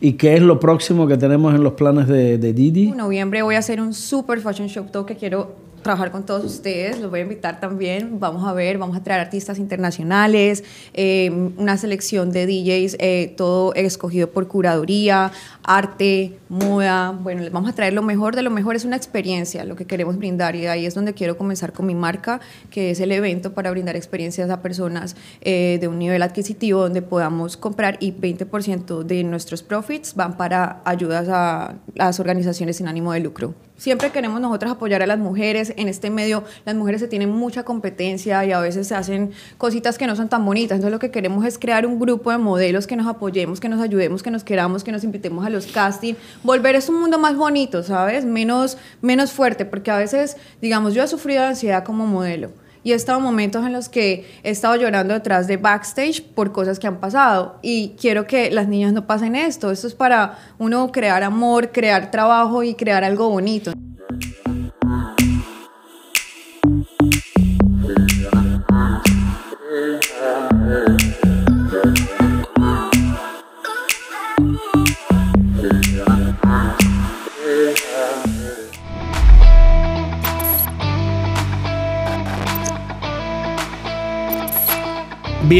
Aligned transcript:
¿Y 0.00 0.12
qué 0.12 0.34
es 0.34 0.42
lo 0.42 0.60
próximo 0.60 1.06
que 1.08 1.16
tenemos 1.16 1.54
en 1.54 1.64
los 1.64 1.72
planes 1.72 2.06
de, 2.06 2.38
Didi? 2.38 2.90
En 2.90 2.96
noviembre 2.96 3.42
voy 3.42 3.56
a 3.56 3.58
hacer 3.58 3.80
un 3.80 3.92
super 3.92 4.40
fashion 4.40 4.68
show 4.68 4.86
todo 4.90 5.04
que 5.04 5.16
quiero 5.16 5.67
trabajar 5.88 6.10
con 6.10 6.26
todos 6.26 6.44
ustedes, 6.44 7.00
los 7.00 7.08
voy 7.08 7.20
a 7.20 7.22
invitar 7.22 7.60
también, 7.60 8.20
vamos 8.20 8.46
a 8.46 8.52
ver, 8.52 8.76
vamos 8.76 8.94
a 8.94 9.02
traer 9.02 9.22
artistas 9.22 9.58
internacionales, 9.58 10.62
eh, 10.92 11.30
una 11.56 11.78
selección 11.78 12.30
de 12.30 12.44
DJs, 12.44 12.96
eh, 12.98 13.32
todo 13.38 13.72
escogido 13.72 14.30
por 14.30 14.48
curaduría, 14.48 15.32
arte, 15.62 16.38
moda, 16.50 17.12
bueno, 17.12 17.40
les 17.40 17.50
vamos 17.50 17.70
a 17.70 17.72
traer 17.72 17.94
lo 17.94 18.02
mejor 18.02 18.36
de 18.36 18.42
lo 18.42 18.50
mejor, 18.50 18.76
es 18.76 18.84
una 18.84 18.96
experiencia 18.96 19.64
lo 19.64 19.76
que 19.76 19.86
queremos 19.86 20.18
brindar 20.18 20.56
y 20.56 20.66
ahí 20.66 20.84
es 20.84 20.94
donde 20.94 21.14
quiero 21.14 21.38
comenzar 21.38 21.72
con 21.72 21.86
mi 21.86 21.94
marca, 21.94 22.42
que 22.68 22.90
es 22.90 23.00
el 23.00 23.10
evento 23.10 23.54
para 23.54 23.70
brindar 23.70 23.96
experiencias 23.96 24.50
a 24.50 24.60
personas 24.60 25.16
eh, 25.40 25.78
de 25.80 25.88
un 25.88 25.98
nivel 25.98 26.20
adquisitivo 26.20 26.82
donde 26.82 27.00
podamos 27.00 27.56
comprar 27.56 27.96
y 27.98 28.12
20% 28.12 29.04
de 29.04 29.24
nuestros 29.24 29.62
profits 29.62 30.14
van 30.14 30.36
para 30.36 30.82
ayudas 30.84 31.30
a 31.30 31.76
las 31.94 32.20
organizaciones 32.20 32.76
sin 32.76 32.88
ánimo 32.88 33.14
de 33.14 33.20
lucro 33.20 33.54
siempre 33.78 34.10
queremos 34.10 34.40
nosotros 34.42 34.72
apoyar 34.72 35.02
a 35.02 35.06
las 35.06 35.18
mujeres. 35.18 35.72
En 35.76 35.88
este 35.88 36.10
medio 36.10 36.44
las 36.66 36.74
mujeres 36.74 37.00
se 37.00 37.08
tienen 37.08 37.30
mucha 37.30 37.62
competencia 37.62 38.44
y 38.44 38.52
a 38.52 38.60
veces 38.60 38.88
se 38.88 38.94
hacen 38.94 39.30
cositas 39.56 39.96
que 39.96 40.06
no 40.06 40.14
son 40.14 40.28
tan 40.28 40.44
bonitas. 40.44 40.76
Entonces 40.76 40.92
lo 40.92 40.98
que 40.98 41.10
queremos 41.10 41.46
es 41.46 41.58
crear 41.58 41.86
un 41.86 41.98
grupo 41.98 42.30
de 42.30 42.36
modelos 42.36 42.86
que 42.86 42.96
nos 42.96 43.06
apoyemos, 43.06 43.60
que 43.60 43.70
nos 43.70 43.80
ayudemos, 43.80 44.22
que 44.22 44.30
nos 44.30 44.44
queramos, 44.44 44.84
que 44.84 44.92
nos 44.92 45.04
invitemos 45.04 45.46
a 45.46 45.50
los 45.50 45.66
castings. 45.66 46.18
Volver 46.42 46.74
es 46.74 46.90
un 46.90 47.00
mundo 47.00 47.18
más 47.18 47.36
bonito, 47.36 47.82
¿sabes? 47.82 48.24
Menos, 48.24 48.76
menos 49.00 49.32
fuerte, 49.32 49.64
porque 49.64 49.90
a 49.90 49.96
veces, 49.96 50.36
digamos, 50.60 50.92
yo 50.92 51.02
he 51.02 51.08
sufrido 51.08 51.40
de 51.42 51.48
ansiedad 51.48 51.84
como 51.84 52.06
modelo. 52.06 52.50
Y 52.88 52.92
he 52.92 52.94
estado 52.94 53.20
momentos 53.20 53.66
en 53.66 53.74
los 53.74 53.90
que 53.90 54.24
he 54.42 54.48
estado 54.48 54.74
llorando 54.76 55.12
detrás 55.12 55.46
de 55.46 55.58
backstage 55.58 56.22
por 56.22 56.52
cosas 56.52 56.78
que 56.78 56.86
han 56.86 57.00
pasado. 57.00 57.58
Y 57.60 57.90
quiero 58.00 58.26
que 58.26 58.50
las 58.50 58.66
niñas 58.66 58.94
no 58.94 59.06
pasen 59.06 59.36
esto. 59.36 59.70
Esto 59.70 59.88
es 59.88 59.94
para 59.94 60.38
uno 60.56 60.90
crear 60.90 61.22
amor, 61.22 61.70
crear 61.70 62.10
trabajo 62.10 62.62
y 62.62 62.74
crear 62.74 63.04
algo 63.04 63.28
bonito. 63.28 63.74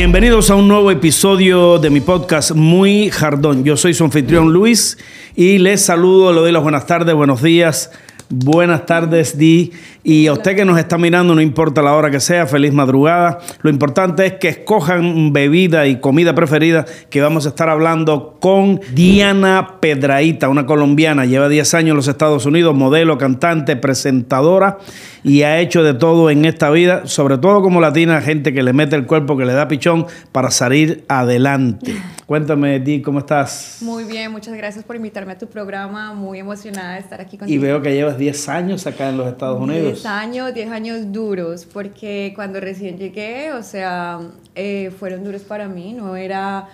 Bienvenidos 0.08 0.48
a 0.48 0.54
un 0.54 0.68
nuevo 0.68 0.90
episodio 0.90 1.78
de 1.78 1.90
mi 1.90 2.00
podcast 2.00 2.52
Muy 2.52 3.10
Jardón. 3.10 3.62
Yo 3.62 3.76
soy 3.76 3.92
su 3.92 4.04
anfitrión 4.04 4.54
Luis 4.54 4.96
y 5.36 5.58
les 5.58 5.82
saludo, 5.82 6.32
le 6.32 6.40
doy 6.40 6.50
las 6.50 6.62
buenas 6.62 6.86
tardes, 6.86 7.14
buenos 7.14 7.42
días, 7.42 7.90
buenas 8.30 8.86
tardes, 8.86 9.36
Di. 9.36 9.70
Y 10.02 10.26
a 10.26 10.32
usted 10.32 10.56
que 10.56 10.64
nos 10.64 10.78
está 10.78 10.96
mirando, 10.96 11.34
no 11.34 11.42
importa 11.42 11.82
la 11.82 11.92
hora 11.92 12.10
que 12.10 12.20
sea, 12.20 12.46
feliz 12.46 12.72
madrugada. 12.72 13.40
Lo 13.60 13.68
importante 13.68 14.24
es 14.24 14.32
que 14.36 14.48
escojan 14.48 15.34
bebida 15.34 15.86
y 15.86 16.00
comida 16.00 16.34
preferida, 16.34 16.86
que 17.10 17.20
vamos 17.20 17.44
a 17.44 17.50
estar 17.50 17.68
hablando 17.68 18.38
con 18.40 18.80
Diana 18.94 19.74
Pedraíta, 19.78 20.48
una 20.48 20.64
colombiana, 20.64 21.26
lleva 21.26 21.50
10 21.50 21.74
años 21.74 21.90
en 21.90 21.96
los 21.96 22.08
Estados 22.08 22.46
Unidos, 22.46 22.74
modelo, 22.74 23.18
cantante, 23.18 23.76
presentadora 23.76 24.78
y 25.22 25.42
ha 25.42 25.58
hecho 25.58 25.82
de 25.82 25.94
todo 25.94 26.30
en 26.30 26.44
esta 26.44 26.70
vida, 26.70 27.06
sobre 27.06 27.38
todo 27.38 27.62
como 27.62 27.80
latina, 27.80 28.20
gente 28.20 28.52
que 28.52 28.62
le 28.62 28.72
mete 28.72 28.96
el 28.96 29.06
cuerpo, 29.06 29.36
que 29.36 29.44
le 29.44 29.52
da 29.52 29.68
pichón 29.68 30.06
para 30.32 30.50
salir 30.50 31.04
adelante. 31.08 31.94
Cuéntame, 32.26 32.80
Di, 32.80 33.02
¿cómo 33.02 33.20
estás? 33.20 33.78
Muy 33.80 34.04
bien, 34.04 34.30
muchas 34.30 34.54
gracias 34.54 34.84
por 34.84 34.96
invitarme 34.96 35.32
a 35.32 35.38
tu 35.38 35.46
programa, 35.46 36.12
muy 36.14 36.38
emocionada 36.38 36.94
de 36.94 37.00
estar 37.00 37.20
aquí 37.20 37.38
contigo. 37.38 37.54
Y 37.54 37.58
veo 37.58 37.80
que 37.80 37.94
llevas 37.94 38.18
10 38.18 38.48
años 38.48 38.86
acá 38.86 39.08
en 39.08 39.16
los 39.16 39.28
Estados 39.28 39.60
Unidos. 39.60 39.94
10 39.94 40.06
años, 40.06 40.54
10 40.54 40.70
años 40.70 41.12
duros, 41.12 41.66
porque 41.72 42.32
cuando 42.34 42.60
recién 42.60 42.98
llegué, 42.98 43.52
o 43.52 43.62
sea, 43.62 44.20
eh, 44.54 44.90
fueron 44.98 45.24
duros 45.24 45.42
para 45.42 45.68
mí, 45.68 45.92
no 45.92 46.16
era 46.16 46.68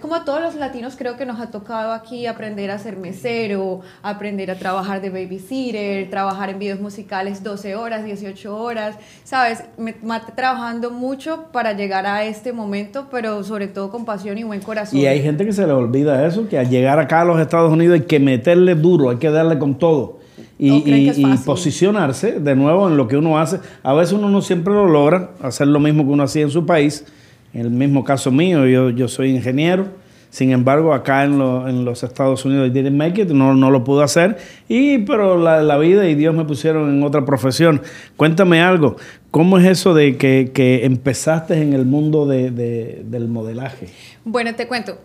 como 0.00 0.16
a 0.16 0.24
todos 0.24 0.42
los 0.42 0.56
latinos 0.56 0.96
creo 0.96 1.16
que 1.16 1.24
nos 1.24 1.40
ha 1.40 1.50
tocado 1.50 1.92
aquí 1.92 2.26
aprender 2.26 2.70
a 2.70 2.78
ser 2.78 2.96
mesero, 2.96 3.80
aprender 4.02 4.50
a 4.50 4.56
trabajar 4.56 5.00
de 5.00 5.10
babysitter, 5.10 6.10
trabajar 6.10 6.50
en 6.50 6.58
videos 6.58 6.80
musicales 6.80 7.44
12 7.44 7.76
horas, 7.76 8.04
18 8.04 8.56
horas, 8.56 8.96
¿sabes? 9.22 9.62
Me 9.78 9.94
maté 10.02 10.32
trabajando 10.32 10.90
mucho 10.90 11.46
para 11.52 11.74
llegar 11.74 12.06
a 12.06 12.24
este 12.24 12.52
momento, 12.52 13.06
pero 13.10 13.44
sobre 13.44 13.68
todo 13.68 13.90
con 13.90 14.04
pasión 14.04 14.36
y 14.38 14.42
buen 14.42 14.60
corazón. 14.60 14.98
Y 14.98 15.06
hay 15.06 15.22
gente 15.22 15.44
que 15.44 15.52
se 15.52 15.66
le 15.66 15.72
olvida 15.72 16.26
eso, 16.26 16.48
que 16.48 16.58
al 16.58 16.68
llegar 16.68 16.98
acá 16.98 17.20
a 17.20 17.24
los 17.24 17.40
Estados 17.40 17.72
Unidos 17.72 18.00
hay 18.00 18.06
que 18.06 18.18
meterle 18.18 18.74
duro, 18.74 19.10
hay 19.10 19.18
que 19.18 19.30
darle 19.30 19.58
con 19.58 19.76
todo. 19.78 20.20
Y, 20.58 20.70
y, 20.70 21.36
posicionarse 21.44 22.38
de 22.38 22.54
nuevo 22.54 22.88
en 22.88 22.96
lo 22.96 23.08
que 23.08 23.16
uno 23.16 23.38
hace. 23.38 23.58
A 23.82 23.94
veces 23.94 24.12
uno 24.12 24.28
no 24.28 24.42
siempre 24.42 24.72
lo 24.72 24.86
logra, 24.86 25.32
hacer 25.42 25.66
lo 25.66 25.80
mismo 25.80 26.04
que 26.04 26.10
uno 26.10 26.22
hacía 26.22 26.42
en 26.42 26.50
su 26.50 26.64
país, 26.66 27.04
en 27.54 27.60
el 27.60 27.70
mismo 27.70 28.04
caso 28.04 28.30
mío, 28.30 28.66
yo, 28.66 28.90
yo 28.90 29.08
soy 29.08 29.30
ingeniero, 29.30 29.86
sin 30.32 30.50
embargo, 30.50 30.94
acá 30.94 31.24
en, 31.24 31.36
los 31.84 32.02
Estados 32.02 32.46
Unidos 32.46 32.72
didn't 32.72 32.96
make 32.96 33.20
it, 33.20 33.28
no, 33.28 33.54
no 33.54 33.70
lo 33.70 33.84
pude 33.84 34.02
hacer, 34.02 34.38
y, 34.66 34.96
pero 34.98 35.36
la, 35.36 35.62
la, 35.62 35.76
vida 35.76 36.08
y 36.08 36.14
Dios 36.14 36.34
me 36.34 36.46
pusieron 36.46 36.88
en 36.88 37.02
otra 37.02 37.26
profesión. 37.26 37.82
Cuéntame 38.16 38.62
algo, 38.62 38.96
¿cómo 39.30 39.58
es 39.58 39.66
eso 39.66 39.92
de 39.92 40.16
que, 40.16 40.50
que 40.54 40.86
empezaste 40.86 41.60
en 41.60 41.74
el 41.74 41.84
mundo 41.84 42.24
de, 42.24 42.50
del 42.50 43.28
modelaje? 43.28 43.88
Bueno, 44.24 44.54
te 44.54 44.66
cuento, 44.66 44.96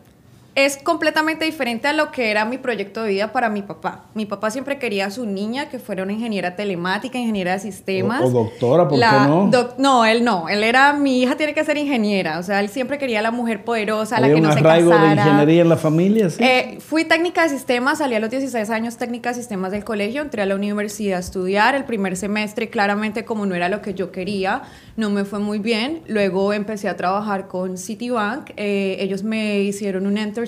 es 0.57 0.75
completamente 0.75 1.45
diferente 1.45 1.87
a 1.87 1.93
lo 1.93 2.09
que 2.09 2.31
era 2.31 2.43
mi 2.43 2.57
proyecto 2.57 3.03
de 3.03 3.09
vida 3.09 3.31
para 3.31 3.47
mi 3.47 3.61
papá. 3.61 4.05
Mi 4.15 4.25
papá 4.25 4.49
siempre 4.49 4.79
quería 4.79 5.05
a 5.05 5.11
su 5.11 5.27
niña 5.27 5.69
que 5.69 5.77
fuera 5.77 6.01
una 6.01 6.13
ingeniera 6.13 6.55
telemática, 6.55 7.19
ingeniera 7.19 7.51
de 7.51 7.59
sistemas. 7.59 8.23
O, 8.23 8.31
doctora, 8.31 8.87
¿por 8.87 8.99
qué 8.99 9.05
no? 9.05 9.51
no, 9.77 10.03
él 10.03 10.23
no. 10.23 10.49
Él 10.49 10.63
era, 10.63 10.93
mi 10.93 11.21
hija 11.21 11.37
tiene 11.37 11.53
que 11.53 11.63
ser 11.63 11.77
ingeniera. 11.77 12.39
O 12.39 12.43
sea, 12.43 12.59
él 12.59 12.69
siempre 12.69 12.97
quería 12.97 13.19
a 13.19 13.21
la 13.21 13.29
mujer 13.29 13.63
poderosa, 13.63 14.19
la 14.19 14.29
que 14.29 14.41
no 14.41 14.51
se 14.51 14.63
casara. 14.63 15.13
de 15.13 15.21
ingeniería 15.21 15.61
en 15.61 15.69
la 15.69 15.77
familia? 15.77 16.27
¿sí? 16.31 16.43
Eh, 16.43 16.79
fui 16.79 17.05
técnica 17.05 17.43
de 17.43 17.49
sistemas, 17.49 17.99
salí 17.99 18.15
a 18.15 18.19
los 18.19 18.31
16 18.31 18.67
años 18.71 18.97
técnica 18.97 19.29
de 19.29 19.35
sistemas 19.35 19.71
del 19.71 19.83
colegio, 19.83 20.23
entré 20.23 20.41
a 20.41 20.47
la 20.47 20.55
universidad 20.55 21.17
a 21.17 21.19
estudiar. 21.19 21.75
El 21.75 21.83
primer 21.83 22.17
semestre, 22.17 22.71
claramente, 22.71 23.25
como 23.25 23.45
no 23.45 23.53
era 23.53 23.69
lo 23.69 23.83
que 23.83 23.93
yo 23.93 24.11
quería, 24.11 24.63
no 24.95 25.11
me 25.11 25.23
fue 25.23 25.37
muy 25.37 25.59
bien. 25.59 26.01
Luego 26.07 26.51
empecé 26.51 26.89
a 26.89 26.97
trabajar 26.97 27.47
con 27.47 27.77
Citibank. 27.77 28.53
Eh, 28.57 28.97
ellos 29.01 29.21
me 29.21 29.59
hicieron 29.59 30.07
un 30.07 30.17
internship 30.17 30.46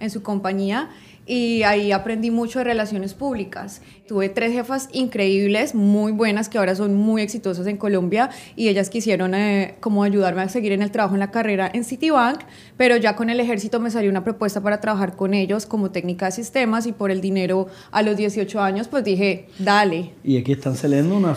en 0.00 0.10
su 0.10 0.22
compañía 0.22 0.90
y 1.28 1.62
ahí 1.62 1.92
aprendí 1.92 2.30
mucho 2.30 2.58
de 2.58 2.64
relaciones 2.64 3.12
públicas. 3.12 3.82
Tuve 4.08 4.30
tres 4.30 4.52
jefas 4.52 4.88
increíbles, 4.92 5.74
muy 5.74 6.10
buenas, 6.10 6.48
que 6.48 6.56
ahora 6.56 6.74
son 6.74 6.94
muy 6.94 7.20
exitosas 7.20 7.66
en 7.66 7.76
Colombia 7.76 8.30
y 8.56 8.68
ellas 8.68 8.88
quisieron 8.88 9.34
eh, 9.34 9.76
como 9.80 10.02
ayudarme 10.02 10.40
a 10.40 10.48
seguir 10.48 10.72
en 10.72 10.80
el 10.80 10.90
trabajo 10.90 11.14
en 11.14 11.20
la 11.20 11.30
carrera 11.30 11.70
en 11.72 11.84
Citibank, 11.84 12.40
pero 12.78 12.96
ya 12.96 13.14
con 13.14 13.28
el 13.28 13.38
ejército 13.40 13.78
me 13.78 13.90
salió 13.90 14.10
una 14.10 14.24
propuesta 14.24 14.62
para 14.62 14.80
trabajar 14.80 15.16
con 15.16 15.34
ellos 15.34 15.66
como 15.66 15.90
técnica 15.90 16.26
de 16.26 16.32
sistemas 16.32 16.86
y 16.86 16.92
por 16.92 17.10
el 17.10 17.20
dinero 17.20 17.66
a 17.90 18.02
los 18.02 18.16
18 18.16 18.60
años 18.60 18.88
pues 18.88 19.04
dije, 19.04 19.48
dale. 19.58 20.12
Y 20.24 20.38
aquí 20.38 20.52
están 20.52 20.76
saliendo 20.76 21.14
unas 21.14 21.36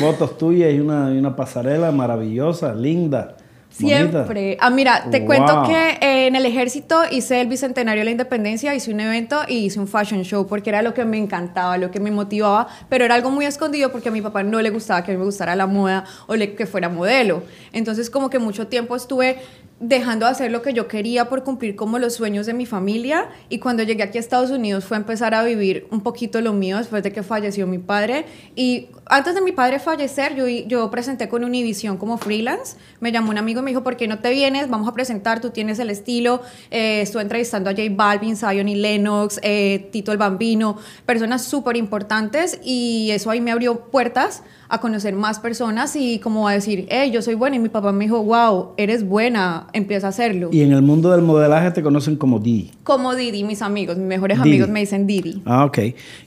fotos 0.00 0.38
tuyas 0.38 0.72
y 0.72 0.80
una, 0.80 1.12
y 1.14 1.18
una 1.18 1.36
pasarela 1.36 1.92
maravillosa, 1.92 2.74
linda. 2.74 3.36
Siempre. 3.76 4.56
Ah, 4.60 4.70
mira, 4.70 5.10
te 5.10 5.24
cuento 5.24 5.64
que 5.64 5.98
eh, 6.00 6.26
en 6.28 6.34
el 6.34 6.46
ejército 6.46 7.02
hice 7.10 7.42
el 7.42 7.48
Bicentenario 7.48 8.00
de 8.00 8.06
la 8.06 8.10
Independencia, 8.10 8.74
hice 8.74 8.90
un 8.90 9.00
evento 9.00 9.42
y 9.46 9.66
hice 9.66 9.78
un 9.78 9.86
fashion 9.86 10.22
show 10.22 10.46
porque 10.46 10.70
era 10.70 10.80
lo 10.80 10.94
que 10.94 11.04
me 11.04 11.18
encantaba, 11.18 11.76
lo 11.76 11.90
que 11.90 12.00
me 12.00 12.10
motivaba, 12.10 12.68
pero 12.88 13.04
era 13.04 13.14
algo 13.14 13.30
muy 13.30 13.44
escondido 13.44 13.92
porque 13.92 14.08
a 14.08 14.12
mi 14.12 14.22
papá 14.22 14.42
no 14.42 14.62
le 14.62 14.70
gustaba 14.70 15.04
que 15.04 15.12
a 15.12 15.14
mí 15.14 15.18
me 15.18 15.26
gustara 15.26 15.54
la 15.54 15.66
moda 15.66 16.04
o 16.26 16.34
que 16.34 16.66
fuera 16.66 16.88
modelo. 16.88 17.42
Entonces 17.72 18.08
como 18.08 18.30
que 18.30 18.38
mucho 18.38 18.66
tiempo 18.68 18.96
estuve 18.96 19.38
dejando 19.78 20.24
de 20.24 20.32
hacer 20.32 20.50
lo 20.50 20.62
que 20.62 20.72
yo 20.72 20.88
quería 20.88 21.28
por 21.28 21.44
cumplir 21.44 21.76
como 21.76 21.98
los 21.98 22.14
sueños 22.14 22.46
de 22.46 22.54
mi 22.54 22.64
familia 22.64 23.28
y 23.50 23.58
cuando 23.58 23.82
llegué 23.82 24.04
aquí 24.04 24.16
a 24.16 24.20
Estados 24.20 24.50
Unidos 24.50 24.86
fue 24.86 24.96
a 24.96 25.00
empezar 25.00 25.34
a 25.34 25.42
vivir 25.42 25.86
un 25.90 26.00
poquito 26.00 26.40
lo 26.40 26.54
mío 26.54 26.78
después 26.78 27.02
de 27.02 27.12
que 27.12 27.22
falleció 27.22 27.66
mi 27.66 27.78
padre 27.78 28.24
y 28.54 28.88
antes 29.04 29.34
de 29.34 29.42
mi 29.42 29.52
padre 29.52 29.78
fallecer 29.78 30.34
yo, 30.34 30.48
yo 30.48 30.90
presenté 30.90 31.28
con 31.28 31.44
Univision 31.44 31.98
como 31.98 32.16
freelance, 32.16 32.78
me 33.00 33.12
llamó 33.12 33.30
un 33.30 33.38
amigo 33.38 33.60
me 33.66 33.72
dijo 33.72 33.82
¿por 33.82 33.96
qué 33.96 34.08
no 34.08 34.20
te 34.20 34.30
vienes? 34.30 34.70
Vamos 34.70 34.88
a 34.88 34.92
presentar, 34.92 35.40
tú 35.40 35.50
tienes 35.50 35.78
el 35.80 35.90
estilo, 35.90 36.40
eh, 36.70 37.00
estuve 37.02 37.22
entrevistando 37.22 37.68
a 37.68 37.72
J 37.72 37.82
Balvin, 37.90 38.36
Zion 38.36 38.68
y 38.68 38.76
Lennox, 38.76 39.40
eh, 39.42 39.88
Tito 39.92 40.12
el 40.12 40.18
Bambino, 40.18 40.78
personas 41.04 41.44
súper 41.44 41.76
importantes 41.76 42.60
y 42.64 43.10
eso 43.10 43.28
ahí 43.28 43.40
me 43.40 43.50
abrió 43.50 43.90
puertas 43.90 44.44
a 44.68 44.80
conocer 44.80 45.14
más 45.14 45.38
personas 45.38 45.94
y 45.96 46.18
como 46.18 46.48
a 46.48 46.52
decir, 46.52 46.86
hey, 46.90 47.10
yo 47.10 47.22
soy 47.22 47.34
buena. 47.34 47.56
Y 47.56 47.58
mi 47.58 47.68
papá 47.68 47.92
me 47.92 48.04
dijo, 48.04 48.22
wow, 48.22 48.70
eres 48.76 49.06
buena, 49.06 49.66
empieza 49.72 50.08
a 50.08 50.10
hacerlo. 50.10 50.50
Y 50.52 50.62
en 50.62 50.72
el 50.72 50.82
mundo 50.82 51.10
del 51.10 51.22
modelaje 51.22 51.70
te 51.70 51.82
conocen 51.82 52.16
como 52.16 52.38
Didi. 52.38 52.70
Como 52.84 53.14
Didi, 53.14 53.44
mis 53.44 53.62
amigos, 53.62 53.96
mis 53.96 54.06
mejores 54.06 54.38
amigos 54.38 54.68
me 54.68 54.80
dicen 54.80 55.06
Didi. 55.06 55.42
Ah, 55.44 55.64
ok. 55.64 55.78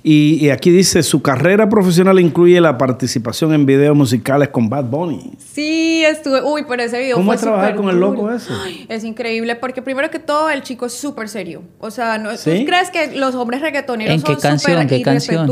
Y, 0.04 0.38
y, 0.42 0.50
aquí 0.50 0.72
dice, 0.72 1.04
su 1.04 1.22
carrera 1.22 1.70
profesional 1.70 2.20
incluye 2.20 2.60
la 2.62 2.78
participación 2.78 3.54
en 3.54 3.66
videos 3.66 3.96
musicales 3.96 4.50
con 4.50 4.70
Bad 4.70 4.86
Bunny. 4.86 5.32
Sí, 5.38 6.04
estuve, 6.06 6.42
uy, 6.42 6.66
pero 6.68 6.84
ese 6.84 7.00
video 7.00 7.16
¿Cómo 7.16 7.28
fue 7.28 7.36
es 7.36 7.42
trabajar 7.42 7.76
con 7.76 7.90
el 7.90 8.00
loco 8.00 8.32
ese? 8.32 8.54
es 8.88 9.04
increíble 9.04 9.56
porque 9.56 9.82
primero 9.82 10.10
que 10.10 10.20
todo 10.20 10.50
el 10.50 10.62
chico 10.64 10.86
es 10.86 10.94
súper 10.94 11.30
serio. 11.30 11.64
O 11.80 11.92
sea, 11.92 12.18
no, 12.18 12.32
¿tú 12.32 12.52
crees 12.66 12.90
que 12.92 13.18
los 13.18 13.36
hombres 13.36 13.62
reggaetoneros 13.62 14.16
¿En 14.16 14.22
qué 14.22 14.34
son 14.34 14.42
canción? 14.42 14.88
¿Qué 14.88 15.02
canción? 15.02 15.50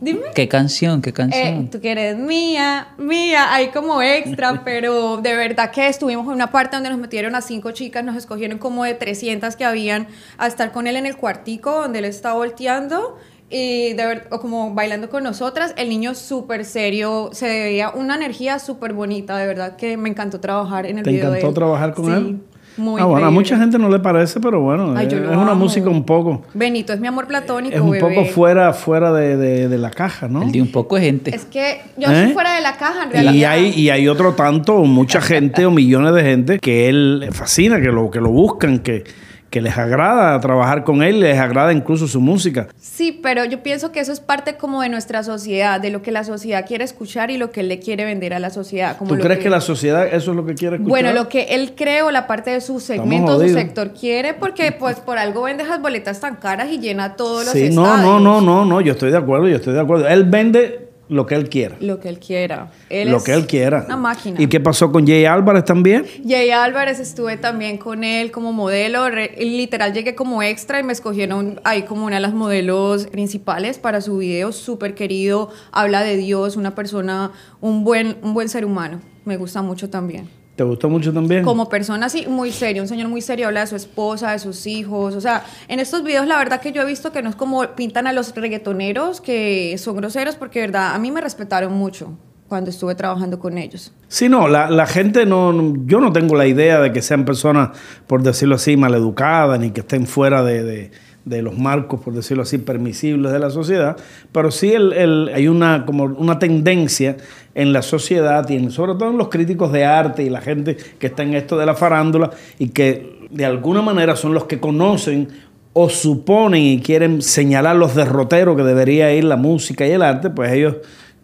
Dime. 0.00 0.20
¿Qué 0.34 0.48
canción? 0.48 1.02
¿Qué 1.02 1.12
canción? 1.12 1.46
Eh, 1.46 1.68
tú 1.70 1.80
quieres 1.80 2.17
mía, 2.18 2.88
mía, 2.98 3.52
hay 3.52 3.68
como 3.68 4.02
extra, 4.02 4.60
pero 4.64 5.18
de 5.18 5.34
verdad 5.34 5.70
que 5.70 5.88
estuvimos 5.88 6.26
en 6.26 6.32
una 6.32 6.50
parte 6.50 6.76
donde 6.76 6.90
nos 6.90 6.98
metieron 6.98 7.34
a 7.34 7.40
cinco 7.40 7.70
chicas, 7.70 8.04
nos 8.04 8.16
escogieron 8.16 8.58
como 8.58 8.84
de 8.84 8.94
300 8.94 9.56
que 9.56 9.64
habían 9.64 10.08
a 10.36 10.46
estar 10.46 10.72
con 10.72 10.86
él 10.86 10.96
en 10.96 11.06
el 11.06 11.16
cuartico 11.16 11.82
donde 11.82 12.00
él 12.00 12.04
estaba 12.04 12.34
volteando 12.34 13.18
y 13.50 13.94
de 13.94 14.06
ver, 14.06 14.28
o 14.30 14.40
como 14.40 14.74
bailando 14.74 15.08
con 15.08 15.24
nosotras, 15.24 15.72
el 15.78 15.88
niño 15.88 16.14
súper 16.14 16.64
serio, 16.64 17.30
se 17.32 17.46
veía 17.46 17.90
una 17.90 18.14
energía 18.16 18.58
súper 18.58 18.92
bonita, 18.92 19.38
de 19.38 19.46
verdad 19.46 19.76
que 19.76 19.96
me 19.96 20.10
encantó 20.10 20.38
trabajar 20.38 20.84
en 20.84 20.98
el 20.98 21.04
¿Te 21.04 21.10
video. 21.10 21.30
¿Te 21.30 21.38
encantó 21.38 21.54
trabajar 21.54 21.94
con 21.94 22.04
sí. 22.04 22.12
él? 22.12 22.40
Muy 22.78 23.00
ah, 23.02 23.04
bueno, 23.04 23.26
a 23.26 23.30
mucha 23.30 23.58
gente 23.58 23.76
no 23.78 23.88
le 23.88 23.98
parece, 23.98 24.38
pero 24.40 24.60
bueno, 24.60 24.94
Ay, 24.96 25.08
es, 25.08 25.12
una 25.14 25.54
música 25.54 25.90
un 25.90 26.04
poco. 26.04 26.42
Benito 26.54 26.92
es 26.92 27.00
mi 27.00 27.08
amor 27.08 27.26
platónico. 27.26 27.74
Es 27.74 27.80
un 27.80 27.90
bebé. 27.90 28.00
poco 28.00 28.24
fuera, 28.24 28.72
fuera 28.72 29.12
de, 29.12 29.36
de, 29.36 29.68
de 29.68 29.78
la 29.78 29.90
caja, 29.90 30.28
¿no? 30.28 30.44
El 30.44 30.52
de 30.52 30.62
un 30.62 30.70
poco 30.70 30.96
de 30.96 31.02
gente. 31.02 31.34
Es 31.34 31.44
que 31.44 31.80
yo 31.96 32.08
¿Eh? 32.10 32.24
soy 32.24 32.32
fuera 32.32 32.54
de 32.54 32.60
la 32.62 32.76
caja, 32.76 33.04
en 33.04 33.10
realidad. 33.10 33.32
Y 33.32 33.44
hay, 33.44 33.70
y 33.70 33.90
hay 33.90 34.08
otro 34.08 34.34
tanto, 34.34 34.76
o 34.76 34.84
mucha 34.84 35.20
gente 35.20 35.66
o 35.66 35.70
millones 35.70 36.14
de 36.14 36.22
gente 36.22 36.58
que 36.60 36.88
él 36.88 37.28
fascina, 37.32 37.80
que 37.80 37.88
lo, 37.88 38.10
que 38.10 38.20
lo 38.20 38.30
buscan, 38.30 38.78
que, 38.78 39.04
que 39.50 39.62
les 39.62 39.78
agrada 39.78 40.38
trabajar 40.40 40.84
con 40.84 41.02
él, 41.02 41.20
les 41.20 41.38
agrada 41.38 41.72
incluso 41.72 42.06
su 42.06 42.20
música. 42.20 42.68
Sí, 42.78 43.18
pero 43.22 43.44
yo 43.46 43.62
pienso 43.62 43.92
que 43.92 44.00
eso 44.00 44.12
es 44.12 44.20
parte 44.20 44.56
como 44.56 44.82
de 44.82 44.90
nuestra 44.90 45.22
sociedad, 45.22 45.80
de 45.80 45.90
lo 45.90 46.02
que 46.02 46.12
la 46.12 46.24
sociedad 46.24 46.66
quiere 46.66 46.84
escuchar 46.84 47.30
y 47.30 47.38
lo 47.38 47.50
que 47.50 47.60
él 47.60 47.68
le 47.68 47.78
quiere 47.78 48.04
vender 48.04 48.34
a 48.34 48.40
la 48.40 48.50
sociedad. 48.50 48.96
Como 48.98 49.08
¿Tú 49.10 49.16
lo 49.16 49.22
crees 49.24 49.38
que... 49.40 49.48
la 49.48 49.60
sociedad 49.62 50.06
eso 50.06 50.32
es 50.32 50.36
lo 50.36 50.44
que 50.44 50.54
quiere 50.54 50.76
escuchar? 50.76 50.90
Bueno, 50.90 51.12
lo 51.12 51.28
que 51.28 51.44
él 51.50 51.72
cree 51.76 52.02
o 52.02 52.10
la 52.10 52.26
parte 52.26 52.50
de 52.50 52.60
su 52.60 52.78
segmento, 52.80 53.40
su 53.40 53.48
sector 53.48 53.92
quiere, 53.92 54.34
porque 54.34 54.72
pues 54.72 55.00
por 55.00 55.16
algo 55.18 55.42
vende 55.42 55.62
esas 55.62 55.80
boletas 55.80 56.20
tan 56.20 56.36
caras 56.36 56.68
y 56.70 56.78
llena 56.78 57.16
todos 57.16 57.44
los 57.46 57.52
Sí, 57.54 57.64
estadios. 57.64 58.00
no, 58.02 58.20
no, 58.20 58.20
no, 58.20 58.40
no, 58.40 58.64
no, 58.66 58.80
yo 58.82 58.92
estoy 58.92 59.10
de 59.10 59.16
acuerdo, 59.16 59.48
yo 59.48 59.56
estoy 59.56 59.72
de 59.72 59.80
acuerdo. 59.80 60.06
Él 60.08 60.24
vende 60.24 60.87
lo 61.08 61.26
que 61.26 61.34
él 61.34 61.48
quiera. 61.48 61.76
Lo 61.80 61.98
que 62.00 62.08
él 62.08 62.18
quiera. 62.18 62.70
Él 62.90 63.10
lo 63.10 63.16
es 63.18 63.22
que 63.24 63.32
él 63.32 63.46
quiera. 63.46 63.84
Una 63.86 63.96
máquina. 63.96 64.40
¿Y 64.40 64.46
qué 64.46 64.60
pasó 64.60 64.92
con 64.92 65.06
Jay 65.06 65.24
Álvarez 65.24 65.64
también? 65.64 66.04
Jay 66.26 66.50
Álvarez 66.50 67.00
estuve 67.00 67.36
también 67.36 67.78
con 67.78 68.04
él 68.04 68.30
como 68.30 68.52
modelo, 68.52 69.08
re- 69.08 69.34
literal 69.38 69.92
llegué 69.92 70.14
como 70.14 70.42
extra 70.42 70.80
y 70.80 70.82
me 70.82 70.92
escogieron 70.92 71.60
ahí 71.64 71.82
como 71.82 72.04
una 72.06 72.16
de 72.16 72.20
las 72.22 72.34
modelos 72.34 73.06
principales 73.06 73.78
para 73.78 74.00
su 74.00 74.18
video, 74.18 74.52
súper 74.52 74.94
querido, 74.94 75.50
habla 75.72 76.02
de 76.02 76.16
Dios, 76.16 76.56
una 76.56 76.74
persona, 76.74 77.32
un 77.60 77.84
buen, 77.84 78.16
un 78.22 78.34
buen 78.34 78.48
ser 78.48 78.64
humano, 78.64 79.00
me 79.24 79.36
gusta 79.36 79.62
mucho 79.62 79.88
también. 79.90 80.28
¿Te 80.58 80.64
gustó 80.64 80.88
mucho 80.90 81.12
también? 81.12 81.44
Como 81.44 81.68
persona 81.68 82.08
sí, 82.08 82.26
muy 82.28 82.50
serio, 82.50 82.82
un 82.82 82.88
señor 82.88 83.06
muy 83.08 83.20
serio, 83.20 83.46
habla 83.46 83.60
de 83.60 83.68
su 83.68 83.76
esposa, 83.76 84.32
de 84.32 84.40
sus 84.40 84.66
hijos, 84.66 85.14
o 85.14 85.20
sea, 85.20 85.44
en 85.68 85.78
estos 85.78 86.02
videos 86.02 86.26
la 86.26 86.36
verdad 86.36 86.60
que 86.60 86.72
yo 86.72 86.82
he 86.82 86.84
visto 86.84 87.12
que 87.12 87.22
no 87.22 87.30
es 87.30 87.36
como 87.36 87.64
pintan 87.76 88.08
a 88.08 88.12
los 88.12 88.34
reggaetoneros 88.34 89.20
que 89.20 89.76
son 89.78 89.94
groseros, 89.98 90.34
porque 90.34 90.58
de 90.58 90.66
verdad 90.66 90.96
a 90.96 90.98
mí 90.98 91.12
me 91.12 91.20
respetaron 91.20 91.74
mucho 91.74 92.18
cuando 92.48 92.70
estuve 92.70 92.96
trabajando 92.96 93.38
con 93.38 93.56
ellos. 93.56 93.92
Sí, 94.08 94.28
no, 94.28 94.48
la, 94.48 94.68
la 94.68 94.86
gente 94.86 95.26
no, 95.26 95.74
yo 95.86 96.00
no 96.00 96.12
tengo 96.12 96.34
la 96.34 96.48
idea 96.48 96.80
de 96.80 96.90
que 96.92 97.02
sean 97.02 97.24
personas, 97.24 97.78
por 98.08 98.24
decirlo 98.24 98.56
así, 98.56 98.76
maleducadas, 98.76 99.60
ni 99.60 99.70
que 99.70 99.82
estén 99.82 100.08
fuera 100.08 100.42
de, 100.42 100.64
de- 100.64 100.90
de 101.28 101.42
los 101.42 101.58
marcos, 101.58 102.00
por 102.00 102.14
decirlo 102.14 102.42
así, 102.42 102.58
permisibles 102.58 103.32
de 103.32 103.38
la 103.38 103.50
sociedad, 103.50 103.96
pero 104.32 104.50
sí 104.50 104.72
el- 104.72 104.92
el- 104.92 105.30
hay 105.34 105.48
una, 105.48 105.84
como 105.86 106.04
una 106.04 106.38
tendencia 106.38 107.16
en 107.54 107.72
la 107.72 107.82
sociedad 107.82 108.48
y 108.48 108.56
en- 108.56 108.70
sobre 108.70 108.94
todo 108.94 109.10
en 109.10 109.18
los 109.18 109.28
críticos 109.28 109.72
de 109.72 109.84
arte 109.84 110.22
y 110.24 110.30
la 110.30 110.40
gente 110.40 110.76
que 110.98 111.06
está 111.08 111.22
en 111.22 111.34
esto 111.34 111.58
de 111.58 111.66
la 111.66 111.74
farándula 111.74 112.30
y 112.58 112.68
que 112.68 113.18
de 113.30 113.44
alguna 113.44 113.82
manera 113.82 114.16
son 114.16 114.32
los 114.34 114.44
que 114.44 114.58
conocen 114.58 115.28
o 115.74 115.88
suponen 115.88 116.62
y 116.62 116.80
quieren 116.80 117.20
señalar 117.22 117.76
los 117.76 117.94
derroteros 117.94 118.56
que 118.56 118.62
debería 118.62 119.12
ir 119.14 119.24
la 119.24 119.36
música 119.36 119.86
y 119.86 119.90
el 119.92 120.02
arte, 120.02 120.30
pues 120.30 120.50
ellos 120.52 120.76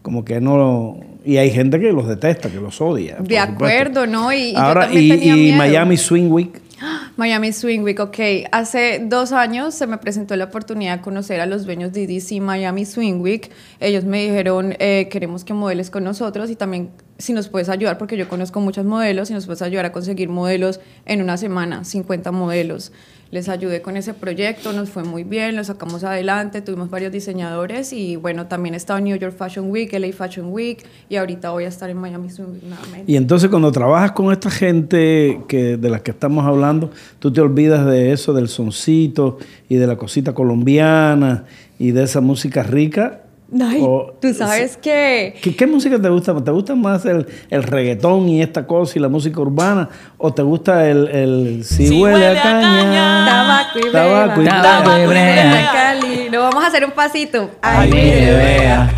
como 0.02 0.24
que 0.24 0.40
no... 0.40 1.00
Y 1.24 1.38
hay 1.38 1.50
gente 1.50 1.80
que 1.80 1.90
los 1.90 2.06
detesta, 2.06 2.50
que 2.50 2.60
los 2.60 2.78
odia. 2.82 3.14
De 3.16 3.20
supuesto. 3.40 3.40
acuerdo, 3.54 4.06
¿no? 4.06 4.30
Y, 4.30 4.54
Ahora, 4.54 4.88
y, 4.92 5.08
tenía 5.08 5.34
y 5.34 5.38
miedo. 5.44 5.56
Miami 5.56 5.96
Swing 5.96 6.30
Week. 6.30 6.60
Miami 7.16 7.52
Swing 7.52 7.80
Week, 7.80 7.98
ok. 8.00 8.18
Hace 8.52 9.00
dos 9.04 9.32
años 9.32 9.74
se 9.74 9.86
me 9.86 9.98
presentó 9.98 10.36
la 10.36 10.44
oportunidad 10.44 10.98
de 10.98 11.02
conocer 11.02 11.40
a 11.40 11.46
los 11.46 11.64
dueños 11.64 11.92
de 11.92 12.06
DC 12.06 12.40
Miami 12.40 12.84
Swing 12.84 13.20
Week. 13.20 13.50
Ellos 13.80 14.04
me 14.04 14.22
dijeron, 14.24 14.74
eh, 14.78 15.08
queremos 15.10 15.44
que 15.44 15.54
modeles 15.54 15.90
con 15.90 16.04
nosotros 16.04 16.50
y 16.50 16.56
también 16.56 16.90
si 17.18 17.32
nos 17.32 17.48
puedes 17.48 17.68
ayudar, 17.68 17.98
porque 17.98 18.16
yo 18.16 18.28
conozco 18.28 18.60
muchos 18.60 18.84
modelos, 18.84 19.28
si 19.28 19.34
nos 19.34 19.46
puedes 19.46 19.62
ayudar 19.62 19.86
a 19.86 19.92
conseguir 19.92 20.28
modelos 20.28 20.80
en 21.06 21.22
una 21.22 21.36
semana, 21.36 21.84
50 21.84 22.32
modelos. 22.32 22.92
Les 23.34 23.48
ayudé 23.48 23.82
con 23.82 23.96
ese 23.96 24.14
proyecto, 24.14 24.72
nos 24.72 24.90
fue 24.90 25.02
muy 25.02 25.24
bien, 25.24 25.56
lo 25.56 25.64
sacamos 25.64 26.04
adelante, 26.04 26.62
tuvimos 26.62 26.88
varios 26.88 27.10
diseñadores 27.10 27.92
y 27.92 28.14
bueno, 28.14 28.46
también 28.46 28.74
he 28.74 28.76
estado 28.76 29.00
en 29.00 29.06
New 29.06 29.16
York 29.16 29.34
Fashion 29.36 29.72
Week, 29.72 29.92
LA 29.92 30.12
Fashion 30.12 30.52
Week 30.52 30.86
y 31.08 31.16
ahorita 31.16 31.50
voy 31.50 31.64
a 31.64 31.66
estar 31.66 31.90
en 31.90 31.96
Miami. 31.96 32.28
Y 33.08 33.16
entonces 33.16 33.50
cuando 33.50 33.72
trabajas 33.72 34.12
con 34.12 34.30
esta 34.30 34.52
gente 34.52 35.40
que, 35.48 35.76
de 35.76 35.90
la 35.90 36.00
que 36.00 36.12
estamos 36.12 36.46
hablando, 36.46 36.92
tú 37.18 37.32
te 37.32 37.40
olvidas 37.40 37.84
de 37.86 38.12
eso, 38.12 38.32
del 38.34 38.46
soncito 38.46 39.38
y 39.68 39.74
de 39.78 39.88
la 39.88 39.96
cosita 39.96 40.32
colombiana 40.32 41.44
y 41.76 41.90
de 41.90 42.04
esa 42.04 42.20
música 42.20 42.62
rica. 42.62 43.23
Ay, 43.62 43.80
O- 43.82 44.12
tú 44.20 44.32
sabes 44.34 44.76
que... 44.76 45.34
¿Qué, 45.42 45.54
qué 45.54 45.66
música 45.66 46.00
te 46.00 46.08
gusta? 46.08 46.34
¿Te 46.42 46.50
gusta 46.50 46.74
más 46.74 47.04
el, 47.06 47.26
el 47.50 47.62
reggaetón 47.62 48.28
y 48.28 48.42
esta 48.42 48.66
cosa 48.66 48.98
y 48.98 49.00
la 49.02 49.08
música 49.08 49.40
urbana? 49.40 49.88
¿O 50.18 50.32
te 50.34 50.42
gusta 50.42 50.88
el, 50.88 51.08
el 51.08 51.64
si, 51.64 51.86
Si 51.86 52.00
huele, 52.02 52.16
huele 52.16 52.26
a 52.26 52.40
a 52.40 52.42
caña? 52.42 52.78
caña. 52.80 53.24
Tabaco 53.26 53.78
y 53.78 53.92
Tabaco 53.92 54.40
beba. 54.40 54.62
Tabaco 54.62 54.98
y 55.02 55.06
brea. 55.06 55.50
brea. 55.50 55.70
Cali. 55.72 56.30
No, 56.32 56.40
vamos 56.40 56.64
a 56.64 56.66
hacer 56.66 56.84
un 56.84 56.90
pasito. 56.90 57.50
Ay, 57.62 57.90
vea. 57.92 58.92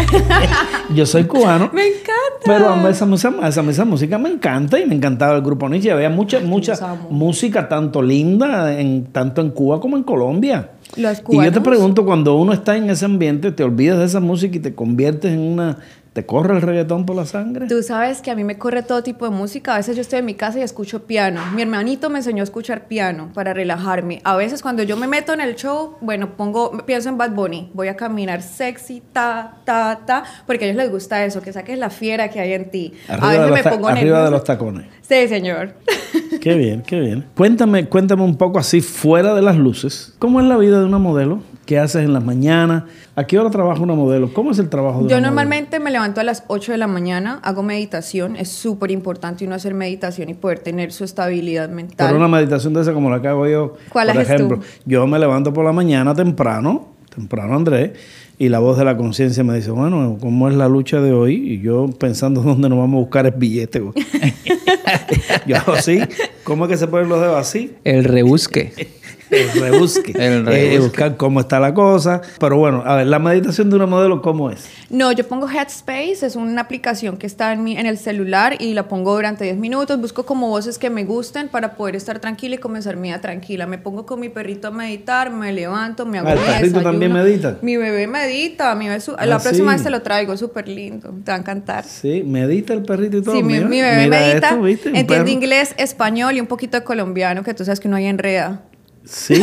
Yo 0.94 1.04
soy 1.04 1.24
cubano. 1.24 1.70
me 1.72 1.82
encanta. 1.86 2.12
Pero 2.44 2.68
a 2.70 2.76
mí 2.76 2.88
esa, 2.88 3.04
música- 3.04 3.46
esa, 3.46 3.60
esa 3.62 3.84
música 3.84 4.16
me 4.18 4.30
encanta 4.30 4.78
y 4.78 4.86
me 4.86 4.94
encantaba 4.94 5.34
el 5.36 5.42
grupo 5.42 5.68
Nietzsche. 5.68 5.90
Había 5.92 6.08
mucha, 6.10 6.40
mucha 6.40 6.74
música 7.10 7.68
tanto 7.68 8.00
linda, 8.00 8.78
en, 8.80 9.06
tanto 9.12 9.40
en 9.42 9.50
Cuba 9.50 9.80
como 9.80 9.96
en 9.96 10.02
Colombia. 10.02 10.70
Los 10.96 11.22
Y 11.28 11.36
yo 11.36 11.52
te 11.52 11.60
pregunto, 11.60 12.04
cuando 12.04 12.36
uno 12.36 12.52
está 12.52 12.76
en 12.76 12.88
ese 12.90 13.04
ambiente, 13.04 13.52
te 13.52 13.62
olvidas 13.62 13.98
de 13.98 14.04
esa 14.04 14.20
música 14.20 14.56
y 14.56 14.60
te 14.60 14.74
conviertes 14.74 15.32
en 15.32 15.40
una... 15.40 15.78
¿Te 16.12 16.24
corre 16.24 16.54
el 16.54 16.62
reggaetón 16.62 17.04
por 17.04 17.14
la 17.14 17.26
sangre? 17.26 17.66
Tú 17.66 17.82
sabes 17.82 18.22
que 18.22 18.30
a 18.30 18.34
mí 18.34 18.42
me 18.42 18.56
corre 18.56 18.82
todo 18.82 19.02
tipo 19.02 19.28
de 19.28 19.36
música. 19.36 19.74
A 19.74 19.76
veces 19.76 19.96
yo 19.96 20.00
estoy 20.00 20.20
en 20.20 20.24
mi 20.24 20.32
casa 20.32 20.58
y 20.58 20.62
escucho 20.62 21.04
piano. 21.04 21.42
Mi 21.54 21.60
hermanito 21.60 22.08
me 22.08 22.20
enseñó 22.20 22.42
a 22.42 22.44
escuchar 22.44 22.88
piano 22.88 23.30
para 23.34 23.52
relajarme. 23.52 24.22
A 24.24 24.34
veces 24.34 24.62
cuando 24.62 24.82
yo 24.82 24.96
me 24.96 25.08
meto 25.08 25.34
en 25.34 25.42
el 25.42 25.56
show, 25.56 25.98
bueno, 26.00 26.34
pongo, 26.34 26.72
pienso 26.86 27.10
en 27.10 27.18
Bad 27.18 27.32
Bunny. 27.32 27.70
Voy 27.74 27.88
a 27.88 27.96
caminar 27.96 28.40
sexy, 28.40 29.02
ta, 29.12 29.58
ta, 29.66 30.00
ta, 30.06 30.24
porque 30.46 30.64
a 30.64 30.68
ellos 30.68 30.82
les 30.82 30.90
gusta 30.90 31.22
eso, 31.22 31.42
que 31.42 31.52
saques 31.52 31.78
la 31.78 31.90
fiera 31.90 32.30
que 32.30 32.40
hay 32.40 32.54
en 32.54 32.70
ti. 32.70 32.94
Arriba, 33.08 33.28
a 33.28 33.50
veces 33.50 33.64
me 33.66 33.70
pongo 33.72 33.88
arriba 33.88 34.24
de 34.24 34.30
los 34.30 34.42
tacones. 34.42 34.86
Sí, 35.02 35.28
señor. 35.28 35.74
Qué 36.40 36.54
bien, 36.54 36.82
qué 36.82 37.00
bien. 37.00 37.24
Cuéntame, 37.36 37.88
cuéntame 37.88 38.22
un 38.22 38.36
poco 38.36 38.58
así, 38.58 38.80
fuera 38.80 39.34
de 39.34 39.42
las 39.42 39.56
luces. 39.56 40.14
¿Cómo 40.18 40.40
es 40.40 40.46
la 40.46 40.56
vida 40.56 40.78
de 40.78 40.84
una 40.84 40.98
modelo? 40.98 41.40
¿Qué 41.66 41.80
haces 41.80 42.04
en 42.04 42.12
las 42.12 42.24
mañanas? 42.24 42.84
¿A 43.16 43.24
qué 43.24 43.38
hora 43.38 43.50
trabaja 43.50 43.82
una 43.82 43.94
modelo? 43.94 44.32
¿Cómo 44.32 44.52
es 44.52 44.58
el 44.60 44.68
trabajo 44.68 45.02
de 45.02 45.08
Yo 45.08 45.18
una 45.18 45.28
normalmente 45.28 45.80
me 45.80 45.90
levanto 45.90 46.20
a 46.20 46.24
las 46.24 46.44
8 46.46 46.72
de 46.72 46.78
la 46.78 46.86
mañana, 46.86 47.40
hago 47.42 47.64
meditación. 47.64 48.36
Es 48.36 48.50
súper 48.50 48.92
importante 48.92 49.44
uno 49.44 49.56
hacer 49.56 49.74
meditación 49.74 50.28
y 50.28 50.34
poder 50.34 50.60
tener 50.60 50.92
su 50.92 51.02
estabilidad 51.02 51.68
mental. 51.68 52.06
Pero 52.06 52.18
una 52.18 52.28
meditación 52.28 52.72
de 52.72 52.82
esa 52.82 52.92
como 52.92 53.10
la 53.10 53.20
que 53.20 53.28
hago 53.28 53.48
yo. 53.48 53.74
¿Cuál 53.88 54.08
por 54.08 54.16
haces 54.18 54.28
tú? 54.28 54.34
ejemplo, 54.34 54.60
yo 54.84 55.06
me 55.08 55.18
levanto 55.18 55.52
por 55.52 55.64
la 55.64 55.72
mañana 55.72 56.14
temprano, 56.14 56.94
temprano 57.12 57.56
Andrés, 57.56 57.92
y 58.38 58.48
la 58.50 58.58
voz 58.58 58.76
de 58.76 58.84
la 58.84 58.96
conciencia 58.96 59.42
me 59.44 59.54
dice, 59.54 59.70
bueno, 59.70 60.18
¿cómo 60.20 60.48
es 60.48 60.54
la 60.54 60.68
lucha 60.68 61.00
de 61.00 61.12
hoy? 61.12 61.34
Y 61.52 61.60
yo 61.60 61.88
pensando 61.98 62.42
dónde 62.42 62.68
nos 62.68 62.78
vamos 62.78 62.98
a 62.98 63.00
buscar 63.00 63.26
el 63.26 63.32
billete. 63.32 63.80
yo 65.46 65.56
hago 65.56 65.72
así, 65.72 66.00
¿cómo 66.44 66.64
es 66.64 66.70
que 66.70 66.76
se 66.76 66.86
ponen 66.86 67.08
los 67.08 67.20
dedos 67.20 67.38
así? 67.38 67.72
El 67.84 68.04
rebusque. 68.04 68.72
el 69.30 69.52
rebusque. 69.60 70.12
El 70.12 70.20
Eh, 70.20 70.42
rebusque. 70.44 70.78
buscar 70.80 71.16
cómo 71.16 71.40
está 71.40 71.60
la 71.60 71.74
cosa. 71.74 72.20
Pero 72.38 72.56
bueno, 72.58 72.82
a 72.86 72.96
ver, 72.96 73.06
la 73.06 73.18
meditación 73.18 73.70
de 73.70 73.76
una 73.76 73.86
modelo, 73.86 74.22
¿cómo 74.22 74.50
es? 74.50 74.68
No, 74.90 75.10
yo 75.12 75.26
pongo 75.26 75.48
Headspace, 75.48 76.24
es 76.26 76.36
una 76.36 76.60
aplicación 76.62 77.16
que 77.16 77.26
está 77.26 77.52
en, 77.52 77.64
mi, 77.64 77.76
en 77.76 77.86
el 77.86 77.98
celular 77.98 78.56
y 78.60 78.74
la 78.74 78.88
pongo 78.88 79.14
durante 79.14 79.44
10 79.44 79.56
minutos. 79.56 80.00
Busco 80.00 80.24
como 80.26 80.48
voces 80.48 80.78
que 80.78 80.90
me 80.90 81.04
gusten 81.04 81.48
para 81.48 81.74
poder 81.74 81.96
estar 81.96 82.18
tranquila 82.20 82.54
y 82.54 82.58
comenzar 82.58 82.96
mi 82.96 83.08
día 83.08 83.20
tranquila. 83.20 83.66
Me 83.66 83.78
pongo 83.78 84.06
con 84.06 84.20
mi 84.20 84.28
perrito 84.28 84.68
a 84.68 84.70
meditar, 84.70 85.30
me 85.30 85.52
levanto, 85.52 86.06
me 86.06 86.18
hago 86.18 86.28
Ah, 86.28 86.32
¿el 86.34 86.38
mi 86.38 86.44
perrito 86.46 86.82
también 86.82 87.12
medita? 87.12 87.58
Mi 87.62 87.76
bebé 87.76 88.06
medita. 88.06 88.74
Mi 88.74 88.86
bebé 88.88 89.00
su- 89.00 89.14
Ah, 89.18 89.26
la 89.26 89.38
próxima 89.38 89.72
sí. 89.72 89.76
vez 89.76 89.84
te 89.84 89.90
lo 89.90 90.02
traigo, 90.02 90.36
súper 90.36 90.68
lindo. 90.68 91.10
Te 91.24 91.30
va 91.32 91.36
a 91.36 91.40
encantar. 91.40 91.84
Sí, 91.84 92.22
medita 92.24 92.72
el 92.74 92.82
perrito 92.82 93.18
y 93.18 93.22
todo. 93.22 93.34
Sí, 93.34 93.42
mi, 93.42 93.54
mira, 93.54 93.66
mi 93.68 93.80
bebé 93.80 94.04
mira 94.04 94.20
medita, 94.20 94.48
esto, 94.50 94.62
¿viste? 94.62 94.88
Un 94.90 94.96
entiende 94.96 95.24
perro. 95.24 95.34
inglés, 95.36 95.74
español 95.78 96.36
y 96.36 96.40
un 96.40 96.46
poquito 96.46 96.76
de 96.78 96.84
colombiano, 96.84 97.42
que 97.42 97.54
tú 97.54 97.64
sabes 97.64 97.80
que 97.80 97.88
uno 97.88 97.96
ahí 97.96 98.06
enreda. 98.06 98.62
Sí. 99.06 99.42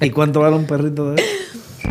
¿Y 0.00 0.10
cuánto 0.10 0.40
vale 0.40 0.56
un 0.56 0.66
perrito 0.66 1.12
de 1.12 1.22
él? 1.22 1.28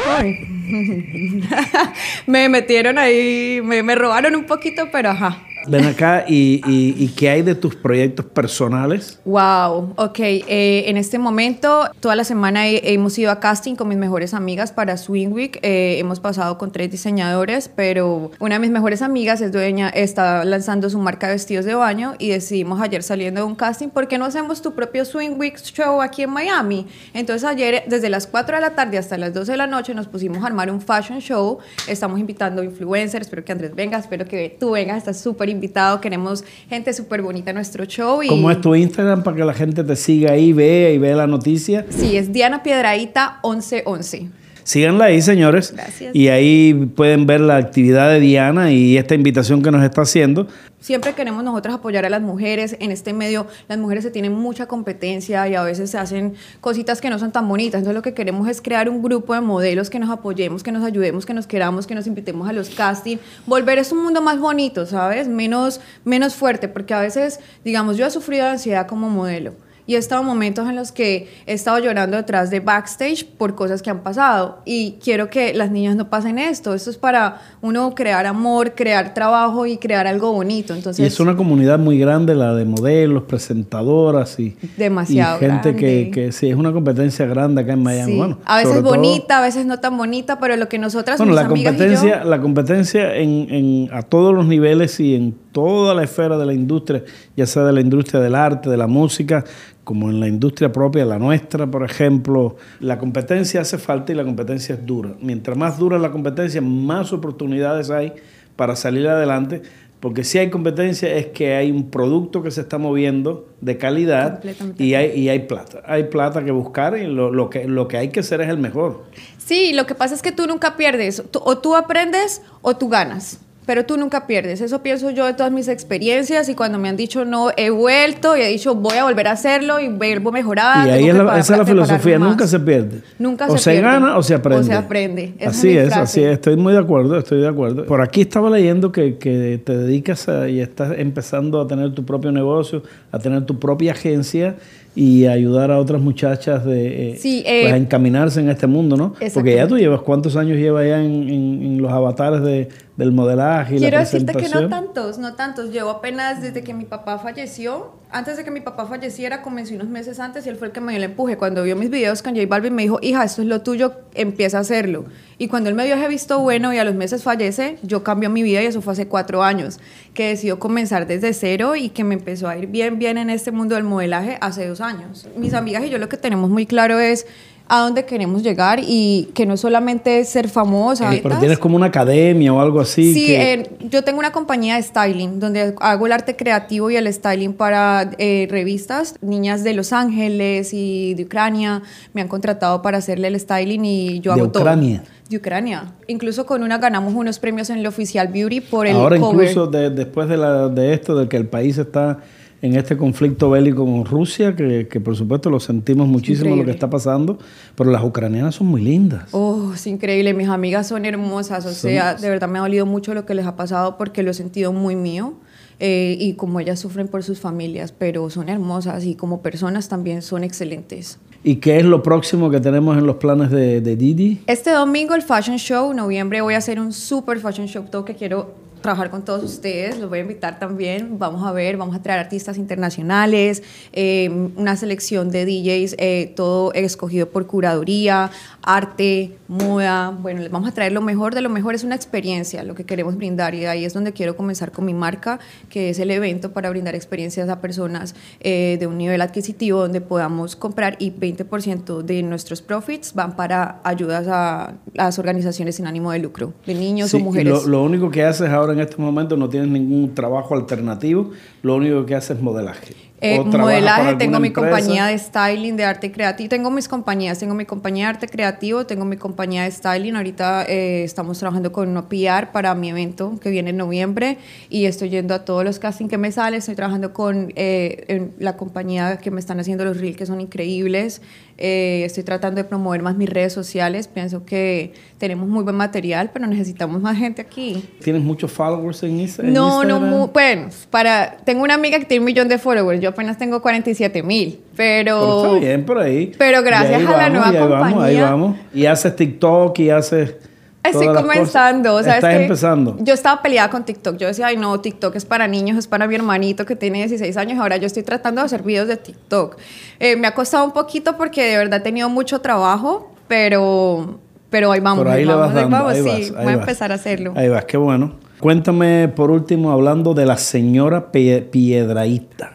Ay. 0.06 0.48
me 2.28 2.50
metieron 2.50 2.98
ahí, 2.98 3.62
me, 3.64 3.84
me 3.84 3.96
robaron 3.96 4.36
un 4.36 4.46
poquito, 4.46 4.90
pero 4.92 5.10
ajá. 5.12 5.44
Ven 5.68 5.86
acá 5.86 6.26
y, 6.28 6.62
y, 6.68 6.96
y 7.04 7.08
qué 7.10 7.30
hay 7.30 7.42
de 7.42 7.56
tus 7.56 7.76
proyectos 7.76 8.26
personales. 8.26 9.20
Wow, 9.26 9.94
ok. 9.96 10.20
eh, 10.20 10.84
en 10.88 10.98
este 10.98 11.18
momento, 11.20 11.90
toda 12.00 12.16
la 12.16 12.24
semana 12.24 12.68
he- 12.68 12.94
hemos 12.94 13.18
ido 13.18 13.32
a 13.32 13.40
casting 13.40 13.76
con 13.76 13.88
mis 13.88 13.98
mejores 13.98 14.34
amigas 14.34 14.72
para 14.72 14.98
Swing 14.98 15.30
Week. 15.30 15.60
Eh, 15.62 15.98
hemos 16.00 16.20
pasado 16.20 16.58
con 16.58 16.72
tres 16.72 16.92
diseñadores, 16.92 17.70
pero 17.74 18.32
una 18.40 18.56
de 18.56 18.60
mis 18.60 18.72
mejores 18.72 19.02
amigas 19.02 19.42
es 19.42 19.52
dueña, 19.52 19.90
está 19.90 20.44
lanzando 20.46 20.90
su 20.90 21.00
marca 21.00 21.28
de 21.28 21.34
vestidos 21.34 21.66
de 21.66 21.76
baño 21.76 22.16
y 22.20 22.30
decidimos 22.30 22.82
ayer 22.82 23.04
saliendo 23.04 23.42
de 23.42 23.48
un 23.48 23.56
casting, 23.56 23.90
¿por 23.90 24.08
qué 24.08 24.18
no 24.18 24.26
hacemos 24.26 24.62
tu 24.62 24.74
propio 24.74 25.06
Swing 25.06 25.32
Week 25.38 25.58
show 25.58 26.02
aquí 26.02 26.24
en 26.24 26.30
Miami? 26.32 26.88
Entonces 27.14 27.48
ayer, 27.48 27.84
desde 27.88 28.10
las 28.10 28.28
4 28.28 28.56
de 28.56 28.62
la 28.62 28.72
tarde 28.76 28.98
hasta 28.98 29.18
las 29.18 29.34
12 29.34 29.52
de 29.54 29.58
la 29.58 29.68
noche, 29.68 29.94
nos 29.94 30.08
pusimos 30.08 30.44
a 30.44 30.48
armar 30.48 30.70
un 30.72 30.82
fashion 30.82 31.20
show. 31.20 31.60
Estamos 31.88 32.20
invitando 32.20 32.64
influencers, 32.64 33.28
espero 33.28 33.44
que 33.46 33.52
Andrés 33.52 33.74
venga, 33.76 33.98
espero 33.98 34.26
que 34.26 34.58
tú 34.60 34.72
vengas, 34.72 34.98
estás 34.98 35.20
súper 35.20 35.50
invitado. 35.54 36.02
Queremos 36.02 36.44
gente 36.70 36.94
súper 36.94 37.22
bonita 37.22 37.52
en 37.52 37.56
nuestro 37.56 37.86
show. 37.86 38.22
Y... 38.22 38.28
¿Cómo 38.28 38.52
es 38.52 38.60
tu 38.60 38.76
Instagram 38.76 39.24
para 39.24 39.38
que 39.38 39.46
la 39.46 39.54
gente 39.54 39.84
te 39.84 39.96
siga 39.96 40.32
ahí, 40.34 40.52
vea 40.52 40.92
y 40.92 40.98
vea 40.98 41.16
la 41.16 41.28
noticia? 41.28 41.86
Sí, 41.90 42.18
es 42.18 42.34
Diana 42.34 42.64
Piedraíta 42.64 43.40
1111. 43.44 44.43
Síganla 44.64 45.06
ahí, 45.06 45.22
señores. 45.22 45.72
Gracias. 45.74 46.16
Y 46.16 46.30
ahí 46.30 46.74
pueden 46.96 47.26
ver 47.26 47.42
la 47.42 47.58
actividad 47.58 48.10
de 48.10 48.20
Diana 48.20 48.72
y 48.72 48.98
esta 48.98 49.16
invitación 49.16 49.62
que 49.62 49.72
nos 49.72 49.84
está 49.84 50.02
haciendo. 50.02 50.48
Siempre 50.80 51.14
queremos 51.14 51.46
nosotros 51.46 51.76
apoyar 51.76 52.06
a 52.06 52.10
las 52.10 52.22
mujeres. 52.22 52.76
En 52.80 52.92
este 52.92 53.14
medio, 53.14 53.48
las 53.70 53.78
mujeres 53.78 54.04
se 54.04 54.12
tienen 54.12 54.34
mucha 54.34 54.66
competencia 54.66 55.48
y 55.48 55.56
a 55.56 55.64
veces 55.64 55.90
se 55.92 55.98
hacen 55.98 56.34
cositas 56.60 57.00
que 57.00 57.10
no 57.10 57.20
son 57.20 57.32
tan 57.32 57.48
bonitas. 57.48 57.80
Entonces, 57.80 57.96
lo 57.96 58.02
que 58.02 58.14
queremos 58.14 58.50
es 58.50 58.62
crear 58.62 58.90
un 58.90 59.02
grupo 59.02 59.34
de 59.34 59.40
modelos 59.40 59.90
que 59.90 59.98
nos 60.00 60.10
apoyemos, 60.10 60.62
que 60.62 60.74
nos 60.74 60.84
ayudemos, 60.84 61.26
que 61.26 61.34
nos 61.34 61.48
queramos, 61.48 61.88
que 61.88 61.96
nos 61.96 62.06
invitemos 62.06 62.50
a 62.50 62.52
los 62.52 62.70
castings. 62.70 63.22
Volver 63.46 63.80
es 63.80 63.94
un 63.94 64.04
mundo 64.04 64.22
más 64.22 64.40
bonito, 64.40 64.86
¿sabes? 64.86 65.30
Menos, 65.30 65.80
menos 66.04 66.36
fuerte, 66.36 66.68
porque 66.68 66.94
a 66.94 67.00
veces, 67.00 67.40
digamos, 67.64 67.96
yo 67.96 68.06
he 68.06 68.12
sufrido 68.12 68.44
de 68.44 68.52
ansiedad 68.52 68.86
como 68.86 69.10
modelo. 69.10 69.54
Y 69.86 69.96
he 69.96 69.98
estado 69.98 70.22
en 70.22 70.28
momentos 70.28 70.68
en 70.70 70.76
los 70.78 70.92
que 70.94 71.28
he 71.46 71.54
estado 71.54 71.78
llorando 71.80 72.16
detrás 72.18 72.50
de 72.50 72.62
backstage 72.62 73.26
por 73.26 73.54
cosas 73.56 73.82
que 73.82 73.90
han 73.90 74.00
pasado. 74.00 74.60
Y 74.66 74.94
quiero 75.04 75.30
que 75.30 75.54
las 75.54 75.72
niñas 75.72 75.96
no 75.98 76.10
pasen 76.10 76.40
esto. 76.40 76.74
Esto 76.74 76.90
es 76.90 76.98
para 76.98 77.42
uno 77.62 77.94
crear 77.94 78.26
amor, 78.26 78.76
crear 78.76 79.14
trabajo 79.14 79.66
y 79.66 79.78
crear 79.78 80.08
algo 80.08 80.32
bonito. 80.32 80.74
Entonces, 80.74 81.04
y 81.04 81.08
es 81.08 81.20
una 81.20 81.36
comunidad 81.36 81.80
muy 81.80 82.00
grande, 82.00 82.34
la 82.34 82.54
de 82.56 82.64
modelos, 82.66 83.24
presentadoras 83.24 84.40
y, 84.40 84.56
Demasiado 84.78 85.38
y 85.38 85.40
gente 85.40 85.76
que, 85.76 85.96
grande. 86.02 86.12
que 86.12 86.32
sí, 86.32 86.50
es 86.50 86.56
una 86.56 86.72
competencia 86.72 87.26
grande 87.26 87.62
acá 87.62 87.74
en 87.74 87.84
Miami. 87.84 88.12
sí. 88.14 88.18
Bueno, 88.18 88.40
a 88.46 88.58
veces 88.58 88.74
todo- 88.82 88.84
bonita, 88.92 89.40
a 89.40 89.42
veces 89.42 89.66
no 89.66 89.80
tan 89.80 89.98
bonita, 89.98 90.40
pero 90.40 90.56
lo 90.56 90.70
que 90.70 90.80
nosotras, 90.80 91.18
Bueno, 91.18 91.32
mis 91.34 91.42
la 91.42 91.48
amigas 91.48 91.74
y 91.74 91.78
yo- 91.78 91.80
competencia, 91.86 92.24
la 92.24 92.40
competencia 92.42 93.16
en, 93.16 93.48
en- 93.50 93.90
a 93.94 94.02
todos 94.04 94.34
los 94.34 94.46
niveles 94.46 95.00
y 95.00 95.16
en 95.16 95.43
toda 95.54 95.96
la 95.96 96.04
esfera 96.04 96.38
de 96.38 96.46
la 96.46 96.54
industria, 96.54 97.04
ya 97.38 97.46
sea 97.46 97.64
de 97.64 97.72
la 97.72 97.80
industria 97.80 98.20
del 98.20 98.36
arte, 98.36 98.70
de 98.70 98.76
la 98.78 98.88
música, 98.88 99.46
como 99.86 100.10
en 100.10 100.20
la 100.20 100.28
industria 100.28 100.72
propia, 100.72 101.06
la 101.06 101.20
nuestra, 101.20 101.68
por 101.70 101.84
ejemplo, 101.86 102.58
la 102.82 102.98
competencia 102.98 103.62
hace 103.62 103.78
falta 103.78 104.12
y 104.12 104.16
la 104.16 104.24
competencia 104.26 104.76
es 104.76 104.86
dura. 104.86 105.14
Mientras 105.22 105.56
más 105.58 105.78
dura 105.80 105.98
la 106.00 106.12
competencia, 106.12 106.62
más 106.62 107.14
oportunidades 107.14 107.90
hay 107.90 108.14
para 108.56 108.76
salir 108.76 109.08
adelante, 109.08 109.62
porque 110.00 110.24
si 110.26 110.38
hay 110.38 110.50
competencia 110.50 111.14
es 111.16 111.28
que 111.28 111.56
hay 111.56 111.72
un 111.72 111.90
producto 111.90 112.44
que 112.44 112.52
se 112.52 112.60
está 112.62 112.78
moviendo 112.78 113.48
de 113.62 113.78
calidad 113.78 114.42
y 114.78 114.96
hay, 114.96 115.12
y 115.18 115.30
hay 115.30 115.40
plata. 115.48 115.82
Hay 115.86 116.06
plata 116.06 116.44
que 116.44 116.52
buscar 116.52 116.98
y 116.98 117.08
lo, 117.08 117.32
lo 117.32 117.50
que, 117.50 117.66
lo 117.70 117.88
que 117.88 117.98
hay 117.98 118.10
que 118.10 118.20
hacer 118.20 118.42
es 118.42 118.50
el 118.50 118.58
mejor. 118.58 119.04
Sí, 119.38 119.72
lo 119.74 119.86
que 119.86 119.96
pasa 119.96 120.14
es 120.14 120.22
que 120.22 120.32
tú 120.34 120.46
nunca 120.46 120.76
pierdes. 120.76 121.24
Tú- 121.32 121.40
o 121.44 121.58
tú 121.58 121.76
aprendes 121.76 122.42
o 122.62 122.76
tú 122.76 122.90
ganas. 122.90 123.40
Pero 123.66 123.86
tú 123.86 123.96
nunca 123.98 124.28
pierdes. 124.28 124.60
Eso 124.62 124.82
pienso 124.84 125.10
yo 125.12 125.26
de 125.26 125.34
todas 125.34 125.52
mis 125.52 125.68
experiencias 125.70 126.50
y 126.50 126.56
cuando 126.56 126.78
me 126.80 126.90
han 126.90 126.98
dicho 126.98 127.24
no, 127.24 127.50
he 127.56 127.70
vuelto 127.70 128.36
y 128.36 128.42
he 128.42 128.48
dicho 128.50 128.76
voy 128.76 128.98
a 128.98 129.06
volver 129.06 129.28
a 129.28 129.32
hacerlo 129.32 129.80
y 129.80 129.88
vuelvo 129.88 130.30
a 130.30 130.34
mejorar. 130.34 130.88
y 130.88 130.92
ahí 130.92 131.10
es 131.10 131.16
la- 131.16 131.40
esa 131.40 131.54
es 131.54 131.60
la 131.60 131.66
filosofía, 131.66 132.20
más. 132.20 132.30
nunca 132.30 132.46
se 132.48 132.60
pierde. 132.60 133.02
Nunca 133.20 133.48
o 133.48 133.58
se 133.58 133.72
pierde. 133.72 133.88
gana 133.88 134.18
o 134.18 134.24
se 134.24 134.34
aprende. 134.36 134.62
O 134.62 134.64
se 134.66 134.74
aprende. 134.74 135.34
Esa 135.40 135.50
así 135.52 135.70
es, 135.78 135.88
frase. 135.88 136.02
así 136.02 136.24
es. 136.24 136.34
Estoy 136.34 136.58
muy 136.58 136.74
de 136.74 136.80
acuerdo, 136.80 137.18
estoy 137.18 137.40
de 137.42 137.48
acuerdo. 137.48 137.86
Por 137.86 138.02
aquí 138.02 138.22
estaba 138.22 138.50
leyendo 138.50 138.92
que, 138.92 139.18
que 139.18 139.62
te 139.64 139.78
dedicas 139.78 140.28
a- 140.28 140.50
y 140.50 140.60
estás 140.60 140.94
empezando 140.98 141.62
a 141.62 141.68
tener 141.68 141.94
tu 141.94 142.04
propio 142.06 142.32
negocio, 142.32 142.84
a 143.12 143.20
tener 143.20 143.46
tu 143.46 143.60
propia 143.60 143.94
agencia 143.94 144.56
y 144.96 145.26
a 145.26 145.32
ayudar 145.32 145.72
a 145.72 145.80
otras 145.80 146.00
muchachas 146.02 146.64
de, 146.66 147.14
eh, 147.14 147.18
Sí, 147.18 147.44
eh, 147.48 147.62
pues, 147.64 147.74
a 147.74 147.78
encaminarse 147.78 148.40
en 148.42 148.50
este 148.50 148.68
mundo, 148.68 148.96
¿no? 148.96 149.16
Porque 149.34 149.56
ya 149.56 149.68
tú 149.68 149.76
llevas, 149.78 150.02
¿cuántos 150.02 150.36
años 150.36 150.58
llevas 150.60 150.86
ya 150.86 151.04
en, 151.04 151.30
en- 151.30 151.64
en 151.64 151.82
los 151.82 151.92
avatares 151.92 152.44
de, 152.44 152.70
del 152.96 153.12
modelaje 153.12 153.76
y 153.76 153.80
Quiero 153.80 153.98
la 153.98 154.04
decirte 154.04 154.34
que 154.34 154.50
no 154.50 154.70
tantos, 154.70 155.18
no 155.18 155.34
tantos. 155.34 155.72
Llevo 155.72 155.90
apenas 155.90 156.42
desde 156.42 156.64
que 156.64 156.74
mi 156.74 156.86
papá 156.86 157.18
falleció. 157.18 157.92
Antes 158.12 158.38
de 158.38 158.44
que 158.44 158.52
mi 158.52 158.62
papá 158.62 158.86
falleciera, 158.86 159.42
comencé 159.42 159.74
unos 159.74 159.88
meses 159.88 160.20
antes 160.20 160.46
y 160.46 160.50
él 160.50 160.58
fue 160.58 160.68
el 160.68 160.74
que 160.74 160.80
me 160.80 160.92
dio 160.92 160.98
el 160.98 161.06
empuje. 161.06 161.36
Cuando 161.36 161.64
vio 161.64 161.76
mis 161.76 161.90
videos 161.90 162.22
con 162.22 162.36
J 162.36 162.46
Balvin, 162.48 162.76
me 162.76 162.84
dijo, 162.84 163.00
hija, 163.02 163.24
esto 163.24 163.42
es 163.42 163.48
lo 163.48 163.62
tuyo, 163.62 163.94
empieza 164.14 164.60
a 164.60 164.62
hacerlo. 164.62 165.06
Y 165.40 165.48
cuando 165.48 165.70
él 165.70 165.76
me 165.76 165.84
dio 165.86 165.96
ese 165.96 166.08
visto 166.08 166.40
bueno 166.40 166.72
y 166.72 166.78
a 166.78 166.84
los 166.84 166.94
meses 166.94 167.24
fallece, 167.24 167.80
yo 167.82 168.04
cambió 168.04 168.30
mi 168.30 168.44
vida 168.44 168.62
y 168.62 168.68
eso 168.68 168.84
fue 168.84 168.94
hace 168.94 169.08
cuatro 169.08 169.42
años, 169.42 169.80
que 170.14 170.28
decidió 170.28 170.60
comenzar 170.60 171.08
desde 171.08 171.34
cero 171.34 171.76
y 171.76 171.90
que 171.90 172.04
me 172.04 172.14
empezó 172.14 172.48
a 172.48 172.56
ir 172.56 172.68
bien, 172.68 173.00
bien 173.00 173.18
en 173.18 173.32
este 173.32 173.52
mundo 173.52 173.74
del 173.74 173.84
modelaje 173.84 174.38
hace 174.42 174.68
dos 174.68 174.80
años. 174.80 175.28
Mis 175.36 175.56
amigas 175.56 175.84
y 175.84 175.90
yo 175.90 175.98
lo 175.98 176.10
que 176.10 176.18
tenemos 176.18 176.52
muy 176.52 176.68
claro 176.68 177.00
es 177.00 177.26
a 177.70 177.80
dónde 177.80 178.06
queremos 178.06 178.44
llegar 178.44 178.82
y 178.86 179.30
que 179.34 179.46
no 179.46 179.56
solamente 179.58 180.20
es 180.20 180.30
ser 180.30 180.50
famosa. 180.50 181.14
Eh, 181.16 181.22
Pero 181.24 181.40
tienes 181.40 181.58
como 181.58 181.76
una 181.78 181.88
academia 181.88 182.54
o 182.54 182.60
algo 182.60 182.82
así. 182.82 183.14
Sí, 183.14 183.26
que- 183.28 183.54
eh, 183.54 183.70
yo 183.90 184.04
tengo 184.04 184.20
una 184.20 184.32
compañía 184.32 184.76
de 184.76 184.84
styling 184.84 185.40
donde 185.40 185.74
hago 185.80 186.06
el 186.06 186.12
arte 186.12 186.36
creativo 186.36 186.92
y 186.92 186.98
el 186.98 187.12
styling 187.12 187.54
para 187.54 188.12
eh, 188.18 188.48
revistas. 188.52 189.16
Niñas 189.22 189.64
de 189.64 189.74
Los 189.74 189.94
Ángeles 189.94 190.72
y 190.74 191.14
de 191.16 191.24
Ucrania 191.24 191.82
me 192.14 192.22
han 192.22 192.28
contratado 192.28 192.82
para 192.82 192.98
hacerle 193.00 193.30
el 193.30 193.40
styling 193.40 193.86
y 193.86 194.20
yo 194.20 194.34
¿De 194.36 194.42
hago 194.42 194.52
todo. 194.52 194.64
Ucrania? 194.64 195.04
De 195.30 195.38
Ucrania. 195.38 195.94
Incluso 196.08 196.46
con 196.46 196.62
una 196.64 196.78
ganamos 196.78 197.14
unos 197.14 197.40
premios 197.40 197.70
en 197.70 197.78
el 197.80 197.88
Oficial 197.88 198.28
Beauty 198.28 198.60
por 198.62 198.86
el 198.88 198.98
Ahora 198.98 199.18
cover. 199.18 199.48
incluso 199.48 199.68
de- 199.68 199.90
después 199.90 200.28
de, 200.28 200.38
la, 200.38 200.68
de 200.68 200.94
esto, 200.94 201.18
de 201.18 201.28
que 201.30 201.38
el 201.38 201.48
país 201.48 201.78
está 201.78 202.20
en 202.64 202.76
este 202.78 202.96
conflicto 202.98 203.50
bélico 203.50 203.84
con 203.86 204.06
Rusia, 204.06 204.56
que, 204.56 204.88
que 204.88 205.00
por 205.02 205.16
supuesto 205.18 205.50
lo 205.50 205.60
sentimos 205.60 206.08
muchísimo 206.08 206.56
lo 206.56 206.64
que 206.64 206.72
está 206.72 206.90
pasando, 206.90 207.38
pero 207.76 207.92
las 207.92 208.02
ucranianas 208.04 208.56
son 208.56 208.68
muy 208.68 208.82
lindas. 208.82 209.28
Oh, 209.34 209.74
es 209.76 209.86
increíble. 209.86 210.34
Mis 210.34 210.48
amigas 210.48 210.88
son 210.88 211.04
hermosas. 211.06 211.66
O 211.66 211.70
Son- 211.74 211.76
sea, 211.92 212.16
de 212.16 212.30
verdad 212.30 212.48
me 212.48 212.60
ha 212.60 212.62
dolido 212.62 212.86
mucho 212.86 213.14
lo 213.14 213.26
que 213.26 213.34
les 213.36 213.46
ha 213.46 213.56
pasado 213.58 213.98
porque 213.98 214.24
lo 214.24 214.32
he 214.32 214.34
sentido 214.34 214.72
muy 214.74 214.96
mío. 214.96 215.34
eh, 215.80 216.16
y 216.20 216.34
como 216.36 216.60
ellas 216.62 216.80
sufren 216.80 217.08
por 217.10 217.24
sus 217.24 217.40
familias, 217.40 217.92
pero 217.92 218.30
son 218.30 218.48
hermosas 218.48 219.04
y 219.06 219.16
como 219.16 219.42
personas 219.42 219.90
también 219.90 220.22
son 220.22 220.44
excelentes. 220.46 221.18
¿Y 221.44 221.56
qué 221.58 221.78
es 221.80 221.84
lo 221.84 222.02
próximo 222.04 222.50
que 222.50 222.62
tenemos 222.62 222.98
en 222.98 223.06
los 223.06 223.18
planes 223.18 223.50
de, 223.52 223.82
de 223.82 223.96
Didi? 223.98 224.40
Este 224.48 224.70
domingo 224.72 225.16
el 225.16 225.24
Fashion 225.24 225.58
Show, 225.58 225.94
noviembre, 225.94 226.40
voy 226.42 226.54
a 226.54 226.60
hacer 226.60 226.80
un 226.80 226.94
super 226.94 227.40
Fashion 227.40 227.68
Show 227.68 227.84
todo 227.92 228.06
que 228.06 228.14
quiero 228.16 228.54
trabajar 228.84 229.10
con 229.10 229.26
todos 229.26 229.44
ustedes, 229.44 229.98
los 229.98 230.10
voy 230.10 230.20
a 230.20 230.22
invitar 230.22 230.60
también, 230.60 231.18
vamos 231.18 231.44
a 231.44 231.52
ver, 231.52 231.78
vamos 231.78 231.96
a 231.96 232.04
traer 232.04 232.20
artistas 232.20 232.58
internacionales, 232.58 233.64
eh, 233.94 234.30
una 234.56 234.76
selección 234.76 235.32
de 235.32 235.46
DJs, 235.46 235.96
eh, 235.98 236.34
todo 236.36 236.72
escogido 236.74 237.30
por 237.30 237.48
curaduría, 237.48 238.30
arte, 238.62 239.38
moda, 239.48 240.12
bueno, 240.12 240.42
les 240.42 240.52
vamos 240.52 240.70
a 240.70 240.74
traer 240.74 240.92
lo 240.92 241.02
mejor 241.02 241.34
de 241.34 241.42
lo 241.42 241.50
mejor, 241.50 241.74
es 241.74 241.84
una 241.84 241.96
experiencia 241.96 242.64
lo 242.64 242.76
que 242.76 242.84
queremos 242.84 243.16
brindar 243.16 243.56
y 243.56 243.66
ahí 243.66 243.86
es 243.86 243.94
donde 243.94 244.12
quiero 244.12 244.36
comenzar 244.36 244.72
con 244.72 244.86
mi 244.86 244.94
marca, 244.94 245.40
que 245.70 245.90
es 245.90 246.00
el 246.00 246.12
evento 246.12 246.52
para 246.52 246.70
brindar 246.70 246.94
experiencias 246.94 247.50
a 247.50 247.62
personas 247.62 248.16
eh, 248.42 248.78
de 248.80 248.88
un 248.88 248.98
nivel 248.98 249.22
adquisitivo 249.22 249.80
donde 249.80 250.02
podamos 250.02 250.56
comprar 250.56 250.98
y 251.00 251.12
20% 251.12 252.02
de 252.02 252.22
nuestros 252.22 252.62
profits 252.62 253.14
van 253.14 253.36
para 253.36 253.80
ayudas 253.84 254.28
a 254.28 254.74
las 254.94 255.20
organizaciones 255.20 255.76
sin 255.78 255.88
ánimo 255.88 256.12
de 256.12 256.20
lucro, 256.20 256.54
de 256.66 256.76
niños 256.76 257.12
Sí, 257.12 257.18
o 257.18 257.20
mujeres. 257.22 257.54
Lo, 257.64 257.68
lo 257.68 257.84
único 257.84 258.12
que 258.12 258.24
haces 258.24 258.50
ahora 258.50 258.73
en 258.74 258.82
este 258.82 259.02
momento 259.02 259.38
no 259.38 259.50
tienes 259.50 259.70
ningún 259.70 260.14
trabajo 260.14 260.56
alternativo, 260.56 261.32
lo 261.62 261.76
único 261.76 262.06
que 262.06 262.16
haces 262.16 262.38
es 262.38 262.44
modelaje. 262.44 263.13
Eh, 263.24 263.40
¿O 263.40 263.50
trabajas 263.50 263.52
para 263.52 263.64
modelaje, 263.64 264.16
tengo 264.18 264.40
mi 264.40 264.48
empresa? 264.50 264.70
compañía 264.70 265.06
de 265.08 265.18
styling, 265.18 265.78
de 265.78 265.86
arte 265.86 266.12
creativo. 266.12 266.50
Tengo 266.50 266.70
mis 266.70 266.88
compañías, 266.88 267.40
tengo 267.40 267.54
mi 267.56 267.66
compañía 267.66 268.06
de 268.08 268.10
arte 268.12 268.28
creativo, 268.28 268.86
tengo 268.86 269.06
mi 269.06 269.16
compañía 269.18 269.64
de 269.64 269.72
styling. 269.72 270.16
Ahorita 270.16 270.66
eh, 270.68 271.04
estamos 271.04 271.40
trabajando 271.40 271.72
con 271.72 271.88
una 271.90 272.10
PR 272.10 272.52
para 272.52 272.76
mi 272.76 272.90
evento 272.90 273.40
que 273.42 273.50
viene 273.50 273.70
en 273.70 273.78
noviembre 273.78 274.38
y 274.70 274.86
estoy 274.86 275.10
yendo 275.10 275.34
a 275.34 275.46
todos 275.46 275.64
los 275.64 275.80
castings 275.80 276.10
que 276.10 276.18
me 276.18 276.32
salen. 276.32 276.60
Estoy 276.60 276.76
trabajando 276.76 277.14
con 277.14 277.54
eh, 277.56 278.04
en 278.10 278.34
la 278.40 278.58
compañía 278.58 279.18
que 279.18 279.32
me 279.32 279.40
están 279.40 279.60
haciendo 279.60 279.86
los 279.86 280.00
reels 280.00 280.18
que 280.18 280.26
son 280.26 280.42
increíbles. 280.42 281.22
Eh, 281.60 282.02
estoy 282.04 282.24
tratando 282.24 282.62
de 282.62 282.64
promover 282.68 283.04
más 283.04 283.16
mis 283.16 283.30
redes 283.30 283.54
sociales. 283.54 284.08
Pienso 284.08 284.44
que 284.44 284.92
tenemos 285.20 285.48
muy 285.48 285.64
buen 285.64 285.76
material, 285.76 286.32
pero 286.34 286.48
necesitamos 286.48 287.00
más 287.02 287.16
gente 287.18 287.42
aquí. 287.44 287.88
¿Tienes 288.04 288.24
muchos 288.24 288.52
followers 288.52 289.04
en, 289.04 289.20
Insta- 289.20 289.44
en 289.44 289.54
No, 289.54 289.84
no, 289.84 289.98
Instagram? 289.98 290.10
mu- 290.10 290.28
bueno, 290.28 290.68
para, 290.90 291.38
tengo 291.46 291.64
una 291.64 291.76
amiga 291.76 292.00
que 292.00 292.06
tiene 292.06 292.22
un 292.22 292.26
millón 292.26 292.48
de 292.48 292.58
followers, 292.58 293.00
yo 293.00 293.13
apenas 293.14 293.38
tengo 293.38 293.62
47 293.62 294.22
mil, 294.24 294.60
Pero 294.76 295.04
pero, 295.16 295.46
está 295.56 295.60
bien 295.60 295.86
por 295.86 295.98
ahí. 296.00 296.32
Pero 296.38 296.62
gracias 296.64 297.00
ahí 297.00 297.06
a 297.06 297.10
la 297.12 297.30
vamos, 297.30 297.32
nueva 297.34 297.54
y 297.54 297.56
ahí 297.56 297.62
Vamos, 297.68 297.84
ahí 297.86 297.94
compañía. 297.94 298.24
vamos. 298.30 298.58
Y 298.74 298.86
haces 298.86 299.16
TikTok 299.16 299.80
y 299.80 299.90
haces. 299.90 300.36
estoy 300.84 301.08
comenzando, 301.08 301.92
cosas. 301.92 302.06
¿sabes 302.06 302.18
Estás 302.24 302.36
qué? 302.36 302.42
empezando. 302.44 302.98
Yo 303.00 303.14
estaba 303.14 303.42
peleada 303.42 303.70
con 303.70 303.86
TikTok, 303.86 304.18
yo 304.18 304.28
decía, 304.28 304.48
ay 304.48 304.58
no, 304.58 304.80
TikTok 304.82 305.16
es 305.16 305.24
para 305.26 305.48
niños, 305.48 305.78
es 305.78 305.88
para 305.88 306.08
mi 306.08 306.16
hermanito 306.16 306.66
que 306.66 306.76
tiene 306.76 306.98
16 307.00 307.38
años, 307.38 307.58
ahora 307.60 307.78
yo 307.78 307.88
estoy 307.88 308.04
tratando 308.04 308.42
de 308.42 308.46
hacer 308.46 308.64
videos 308.64 308.88
de 308.90 308.98
TikTok. 308.98 309.58
Eh, 310.00 310.18
me 310.18 310.28
ha 310.28 310.34
costado 310.34 310.66
un 310.66 310.72
poquito 310.74 311.16
porque 311.16 311.42
de 311.52 311.58
verdad 311.58 311.80
he 311.80 311.84
tenido 311.84 312.10
mucho 312.10 312.42
trabajo, 312.42 313.14
pero, 313.30 314.20
pero 314.50 314.72
ahí 314.74 314.82
vamos, 314.82 315.06
Por 315.06 315.14
ahí, 315.14 315.24
le 315.26 315.32
vamos, 315.34 315.48
vas 315.48 315.56
dando. 315.56 315.78
vamos, 315.78 315.94
ahí 315.94 316.00
sí, 316.04 316.32
vas, 316.32 316.40
ahí 316.40 316.44
voy 316.46 316.54
a 316.54 316.58
empezar 316.58 316.92
a 316.92 316.96
hacerlo. 316.96 317.32
Ahí 317.36 317.48
vas, 317.48 317.64
qué 317.66 317.78
bueno. 317.78 318.16
Cuéntame 318.42 319.08
por 319.08 319.32
último, 319.32 319.72
hablando 319.72 320.14
de 320.14 320.26
la 320.26 320.36
señora 320.36 321.14
Pie- 321.14 321.44
Piedraíta. 321.50 322.53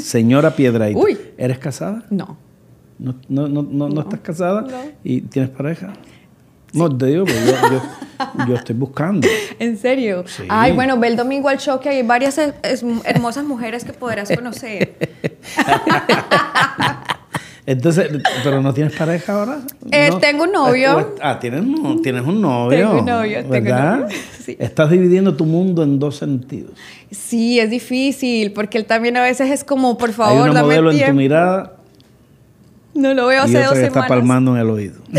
Señora 0.00 0.54
Piedraíta. 0.54 0.98
Uy. 0.98 1.18
¿Eres 1.36 1.58
casada? 1.58 2.04
No. 2.10 2.36
¿No, 2.98 3.14
no, 3.28 3.48
no, 3.48 3.62
no, 3.62 3.88
no 3.88 4.00
estás 4.02 4.20
casada? 4.20 4.62
No. 4.62 4.68
¿Y 5.02 5.20
tienes 5.22 5.50
pareja? 5.50 5.92
No, 6.72 6.96
te 6.96 7.06
digo, 7.06 7.24
pues 7.24 7.44
yo, 7.46 7.52
yo, 7.70 7.82
yo 8.48 8.54
estoy 8.56 8.74
buscando. 8.76 9.28
¿En 9.58 9.76
serio? 9.78 10.24
Sí. 10.26 10.44
Ay, 10.48 10.72
bueno, 10.72 10.98
ve 10.98 11.06
el 11.08 11.16
domingo 11.16 11.48
al 11.48 11.58
show 11.58 11.78
que 11.80 11.88
hay 11.88 12.02
varias 12.02 12.36
es- 12.38 12.84
hermosas 13.04 13.44
mujeres 13.44 13.84
que 13.84 13.92
podrás 13.92 14.30
conocer. 14.34 14.96
Entonces, 17.66 18.10
¿pero 18.42 18.60
no 18.60 18.74
tienes 18.74 18.94
pareja 18.94 19.40
ahora? 19.40 19.58
Eh, 19.90 20.08
¿No? 20.10 20.18
tengo 20.18 20.44
un 20.44 20.52
novio. 20.52 21.00
Eh, 21.00 21.06
Ah, 21.22 21.38
¿tienes, 21.40 21.62
un- 21.62 22.02
tienes 22.02 22.22
un 22.26 22.42
novio. 22.42 22.78
Tengo 22.78 22.98
un 23.00 23.06
novio, 23.06 23.38
tengo 23.38 23.46
un 23.56 23.64
¿verdad? 23.64 23.98
novio, 24.00 24.16
sí. 24.44 24.56
Estás 24.58 24.90
dividiendo 24.90 25.34
tu 25.34 25.46
mundo 25.46 25.82
en 25.82 25.98
dos 25.98 26.16
sentidos. 26.16 26.72
Sí, 27.10 27.58
es 27.58 27.70
difícil, 27.70 28.52
porque 28.52 28.76
él 28.76 28.84
también 28.84 29.16
a 29.16 29.22
veces 29.22 29.50
es 29.50 29.64
como, 29.64 29.96
por 29.96 30.10
Hay 30.10 30.14
favor, 30.14 30.50
una 30.50 30.60
dame 30.60 30.66
modelo 30.74 30.90
en 30.90 30.96
tu 30.96 30.98
tiempo. 30.98 31.14
mirada 31.16 31.76
No 32.92 33.14
lo 33.14 33.26
veo 33.28 33.40
y 33.40 33.44
hace 33.44 33.56
otra 33.56 33.68
dos 33.70 33.78
que 33.78 33.86
está 33.86 34.06
palmando 34.08 34.54
en 34.54 34.60
el 34.60 34.68
oído. 34.70 35.00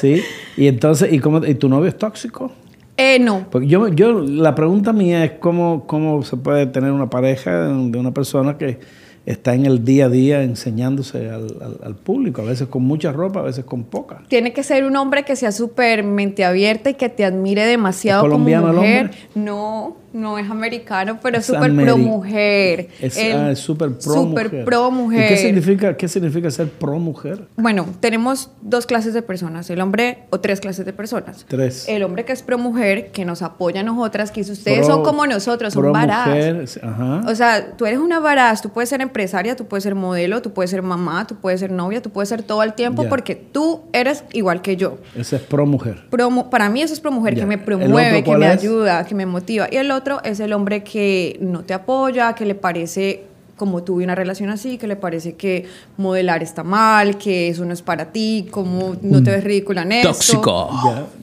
sí. 0.00 0.22
Y 0.56 0.68
entonces, 0.68 1.12
¿y, 1.12 1.18
cómo, 1.18 1.44
¿y 1.44 1.54
tu 1.54 1.68
novio 1.68 1.88
es 1.88 1.98
tóxico? 1.98 2.50
Eh, 2.96 3.18
no. 3.18 3.46
Porque 3.50 3.66
yo, 3.66 3.88
yo, 3.88 4.20
la 4.20 4.54
pregunta 4.54 4.94
mía 4.94 5.24
es 5.24 5.32
cómo, 5.32 5.86
cómo 5.86 6.22
se 6.22 6.36
puede 6.38 6.64
tener 6.66 6.90
una 6.92 7.10
pareja 7.10 7.66
de 7.68 7.98
una 7.98 8.14
persona 8.14 8.56
que 8.56 8.78
está 9.26 9.54
en 9.54 9.66
el 9.66 9.84
día 9.84 10.06
a 10.06 10.08
día 10.08 10.42
enseñándose 10.42 11.28
al, 11.30 11.48
al- 11.60 11.78
al 11.84 11.94
público, 11.96 12.42
a 12.42 12.44
veces 12.44 12.68
con 12.68 12.84
mucha 12.84 13.12
ropa, 13.12 13.40
a 13.40 13.42
veces 13.42 13.64
con 13.64 13.82
poca. 13.84 14.22
Tiene 14.28 14.52
que 14.52 14.62
ser 14.62 14.84
un 14.84 14.96
hombre 14.96 15.24
que 15.24 15.34
sea 15.36 15.50
súper 15.52 16.04
mente 16.04 16.44
abierta 16.44 16.90
y 16.90 16.94
que 16.94 17.08
te 17.08 17.24
admire 17.24 17.64
demasiado 17.66 18.20
¿Es 18.20 18.22
colombiano 18.30 18.68
como 18.68 18.72
el 18.72 18.78
mujer. 18.88 19.04
hombre? 19.06 19.18
No, 19.34 19.96
no 20.16 20.38
es 20.38 20.50
americano, 20.50 21.18
pero 21.22 21.38
es 21.38 21.46
súper 21.46 21.74
pro 21.74 21.96
mujer. 21.96 22.88
Es 23.00 23.18
ah, 23.34 23.54
súper 23.54 23.90
pro 23.92 24.00
súper 24.00 24.46
mujer. 24.46 24.64
pro 24.64 24.88
¿Y 24.88 24.92
mujer. 24.92 25.28
qué 25.28 25.36
significa, 25.36 25.96
qué 25.96 26.08
significa 26.08 26.50
ser 26.50 26.68
pro 26.70 26.98
mujer? 26.98 27.46
Bueno, 27.56 27.86
tenemos 28.00 28.50
dos 28.62 28.86
clases 28.86 29.14
de 29.14 29.22
personas, 29.22 29.68
el 29.70 29.80
hombre 29.80 30.24
o 30.30 30.40
tres 30.40 30.60
clases 30.60 30.84
de 30.86 30.92
personas. 30.92 31.44
Tres. 31.48 31.88
El 31.88 32.02
hombre 32.02 32.24
que 32.24 32.32
es 32.32 32.42
pro 32.42 32.58
mujer, 32.58 33.10
que 33.12 33.24
nos 33.24 33.42
apoya 33.42 33.80
a 33.80 33.84
nosotras, 33.84 34.30
que 34.30 34.40
dice, 34.40 34.52
ustedes 34.52 34.78
Pro- 34.86 34.96
son 34.96 35.04
como 35.04 35.26
nosotros, 35.26 35.72
son 35.72 35.82
pro 35.82 35.92
varas. 35.92 36.78
O 37.26 37.34
sea, 37.34 37.76
tú 37.76 37.86
eres 37.86 37.98
una 37.98 38.18
varaz, 38.20 38.62
tú 38.62 38.70
puedes 38.70 38.88
ser 38.88 39.00
empresaria, 39.00 39.56
tú 39.56 39.66
puedes 39.66 39.84
ser 39.84 39.94
modelo, 39.94 40.42
tú 40.42 40.52
puedes 40.52 40.70
ser 40.70 40.82
mamá, 40.82 41.26
tú 41.26 41.36
puedes 41.36 41.60
ser 41.60 41.70
novia, 41.70 42.00
tú 42.02 42.10
puedes 42.10 42.28
ser 42.28 42.42
todo 42.42 42.62
el 42.62 42.72
tiempo 42.74 43.04
porque 43.08 43.34
tú 43.34 43.82
eres 43.92 44.24
igual 44.32 44.62
que 44.62 44.76
yo. 44.76 44.98
Ese 45.16 45.36
es 45.36 45.42
pro 45.42 45.66
mujer. 45.66 46.04
Promo- 46.10 46.48
para 46.50 46.68
mí 46.70 46.82
eso 46.82 46.94
es 46.94 47.00
pro 47.00 47.10
mujer, 47.12 47.34
que 47.34 47.44
me 47.46 47.54
¿El 47.54 47.60
promueve, 47.60 48.22
que 48.24 48.36
me 48.36 48.46
es? 48.46 48.52
ayuda, 48.60 49.04
que 49.04 49.14
me 49.14 49.26
motiva. 49.26 49.66
Y 49.70 49.76
el 49.76 49.90
otro 49.90 50.05
es 50.24 50.40
el 50.40 50.52
hombre 50.52 50.82
que 50.82 51.38
no 51.40 51.62
te 51.62 51.74
apoya, 51.74 52.34
que 52.34 52.44
le 52.44 52.54
parece, 52.54 53.24
como 53.56 53.82
tuve 53.82 54.04
una 54.04 54.14
relación 54.14 54.50
así, 54.50 54.78
que 54.78 54.86
le 54.86 54.96
parece 54.96 55.34
que 55.34 55.66
modelar 55.96 56.42
está 56.42 56.62
mal, 56.62 57.16
que 57.18 57.48
eso 57.48 57.64
no 57.64 57.72
es 57.72 57.82
para 57.82 58.12
ti, 58.12 58.46
como 58.50 58.96
no 59.02 59.22
te 59.22 59.30
ves 59.30 59.44
ridícula 59.44 59.82
en 59.82 59.92
esto. 59.92 60.08
Tóxico. 60.08 60.70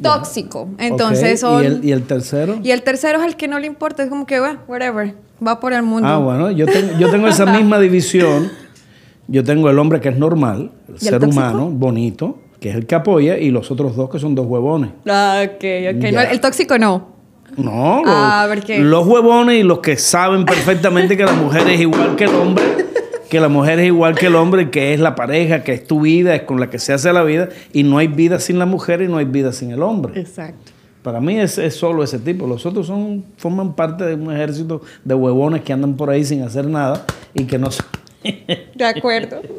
Tóxico. 0.02 0.70
Entonces 0.78 1.40
son... 1.40 1.64
¿Y, 1.64 1.66
el, 1.68 1.86
y 1.86 1.92
el 1.92 2.04
tercero? 2.04 2.60
Y 2.64 2.72
el 2.72 2.84
tercero 2.84 3.20
es 3.20 3.26
el 3.26 3.36
que 3.36 3.48
no 3.48 3.60
le 3.60 3.68
importa, 3.68 4.04
es 4.04 4.10
como 4.10 4.26
que, 4.26 4.40
bueno, 4.40 4.60
whatever, 4.68 5.14
va 5.46 5.60
por 5.60 5.74
el 5.74 5.84
mundo. 5.84 6.08
Ah, 6.08 6.18
bueno, 6.18 6.52
yo 6.52 6.66
tengo, 6.66 6.98
yo 6.98 7.10
tengo 7.10 7.28
esa 7.28 7.46
misma 7.58 7.80
división. 7.80 8.52
Yo 9.28 9.44
tengo 9.44 9.70
el 9.70 9.80
hombre 9.80 10.02
que 10.02 10.10
es 10.10 10.18
normal, 10.18 10.72
el 10.88 10.96
¿Y 10.96 11.08
el 11.08 11.14
ser 11.14 11.24
humano, 11.24 11.70
bonito, 11.70 12.40
que 12.60 12.70
es 12.70 12.76
el 12.76 12.86
que 12.86 12.96
apoya, 12.96 13.38
y 13.38 13.52
los 13.52 13.72
otros 13.72 13.96
dos 13.96 14.10
que 14.10 14.20
son 14.20 14.36
dos 14.36 14.46
huevones. 14.46 14.92
Ah, 15.08 15.44
ok, 15.46 15.64
ok. 15.96 16.12
No, 16.12 16.22
el 16.22 16.42
tóxico 16.42 16.78
no. 16.78 17.13
No, 17.58 18.02
los, 18.04 18.14
Ah, 18.16 18.48
los 18.80 19.06
huevones 19.08 19.60
y 19.60 19.64
los 19.64 19.80
que 19.80 19.98
saben 19.98 20.46
perfectamente 20.46 21.16
que 21.18 21.26
la 21.26 21.34
mujer 21.34 21.68
es 21.70 21.80
igual 21.82 22.16
que 22.16 22.24
el 22.26 22.36
hombre, 22.36 22.64
que 23.30 23.40
la 23.40 23.50
mujer 23.50 23.80
es 23.80 23.88
igual 23.88 24.16
que 24.16 24.28
el 24.28 24.36
hombre, 24.36 24.70
que 24.72 24.94
es 24.94 25.00
la 25.00 25.16
pareja, 25.16 25.64
que 25.64 25.74
es 25.74 25.86
tu 25.88 26.02
vida, 26.02 26.36
es 26.36 26.44
con 26.44 26.60
la 26.60 26.70
que 26.70 26.80
se 26.80 26.94
hace 26.94 27.12
la 27.14 27.24
vida, 27.24 27.50
y 27.72 27.84
no 27.84 27.98
hay 27.98 28.08
vida 28.08 28.40
sin 28.40 28.60
la 28.60 28.66
mujer 28.66 29.02
y 29.02 29.08
no 29.08 29.18
hay 29.18 29.26
vida 29.26 29.52
sin 29.54 29.72
el 29.72 29.82
hombre. 29.84 30.20
Exacto. 30.20 30.72
Para 31.04 31.20
mí 31.20 31.38
es, 31.40 31.58
es 31.58 31.76
solo 31.76 32.02
ese 32.04 32.18
tipo. 32.20 32.48
Los 32.48 32.66
otros 32.66 32.88
son, 32.88 33.26
forman 33.38 33.74
parte 33.76 34.06
de 34.06 34.16
un 34.16 34.32
ejército 34.34 34.82
de 35.04 35.14
huevones 35.14 35.62
que 35.62 35.74
andan 35.74 35.96
por 35.96 36.10
ahí 36.10 36.24
sin 36.24 36.44
hacer 36.44 36.66
nada 36.66 37.06
y 37.34 37.44
que 37.44 37.58
no... 37.60 37.70
se- 37.72 37.84
De 38.76 38.86
acuerdo. 38.86 39.42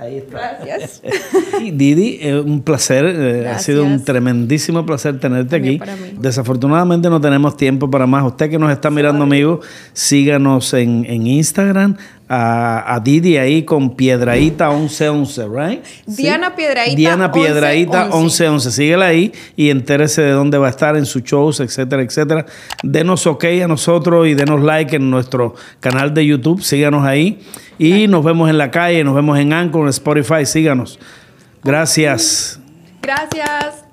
Ahí 0.00 0.16
está. 0.16 0.58
Gracias. 0.64 1.02
Y 1.60 1.72
Didi, 1.72 2.18
eh, 2.22 2.40
un 2.40 2.62
placer, 2.62 3.04
eh, 3.04 3.48
ha 3.48 3.58
sido 3.58 3.84
un 3.84 4.02
tremendísimo 4.02 4.86
placer 4.86 5.20
tenerte 5.20 5.56
aquí. 5.56 5.76
para 5.78 5.94
mí. 5.94 6.14
Desafortunadamente 6.18 7.10
no 7.10 7.20
tenemos 7.20 7.54
tiempo 7.56 7.90
para 7.90 8.06
más. 8.06 8.24
Usted 8.24 8.48
que 8.48 8.58
nos 8.58 8.72
está 8.72 8.88
mirando, 8.88 9.24
amigo, 9.24 9.60
síganos 9.92 10.72
en, 10.72 11.04
en 11.04 11.26
Instagram, 11.26 11.98
a, 12.32 12.94
a 12.94 13.00
Didi 13.00 13.38
ahí 13.38 13.64
con 13.64 13.96
Piedraíta 13.96 14.70
1111, 14.70 15.48
¿right? 15.48 15.84
Diana 16.06 16.54
Piedraíta 16.54 16.96
Diana 16.96 17.32
Piedraíta 17.32 18.04
1111. 18.04 18.44
1111. 18.44 18.70
Síguela 18.70 19.06
ahí 19.06 19.32
y 19.56 19.70
entérese 19.70 20.22
de 20.22 20.30
dónde 20.30 20.56
va 20.56 20.68
a 20.68 20.70
estar 20.70 20.96
en 20.96 21.06
sus 21.06 21.24
shows, 21.24 21.58
etcétera, 21.58 22.02
etcétera. 22.02 22.46
Denos 22.84 23.26
ok 23.26 23.44
a 23.64 23.66
nosotros 23.66 24.28
y 24.28 24.34
denos 24.34 24.62
like 24.62 24.94
en 24.94 25.10
nuestro 25.10 25.56
canal 25.80 26.14
de 26.14 26.24
YouTube. 26.24 26.62
Síganos 26.62 27.04
ahí. 27.04 27.40
Y 27.78 28.06
nos 28.06 28.24
vemos 28.24 28.48
en 28.48 28.58
la 28.58 28.70
calle, 28.70 29.02
nos 29.02 29.16
vemos 29.16 29.36
en 29.36 29.52
Anchor, 29.52 29.82
en 29.82 29.88
Spotify. 29.88 30.46
Síganos. 30.46 31.00
Gracias. 31.64 32.60
Gracias. 33.02 33.89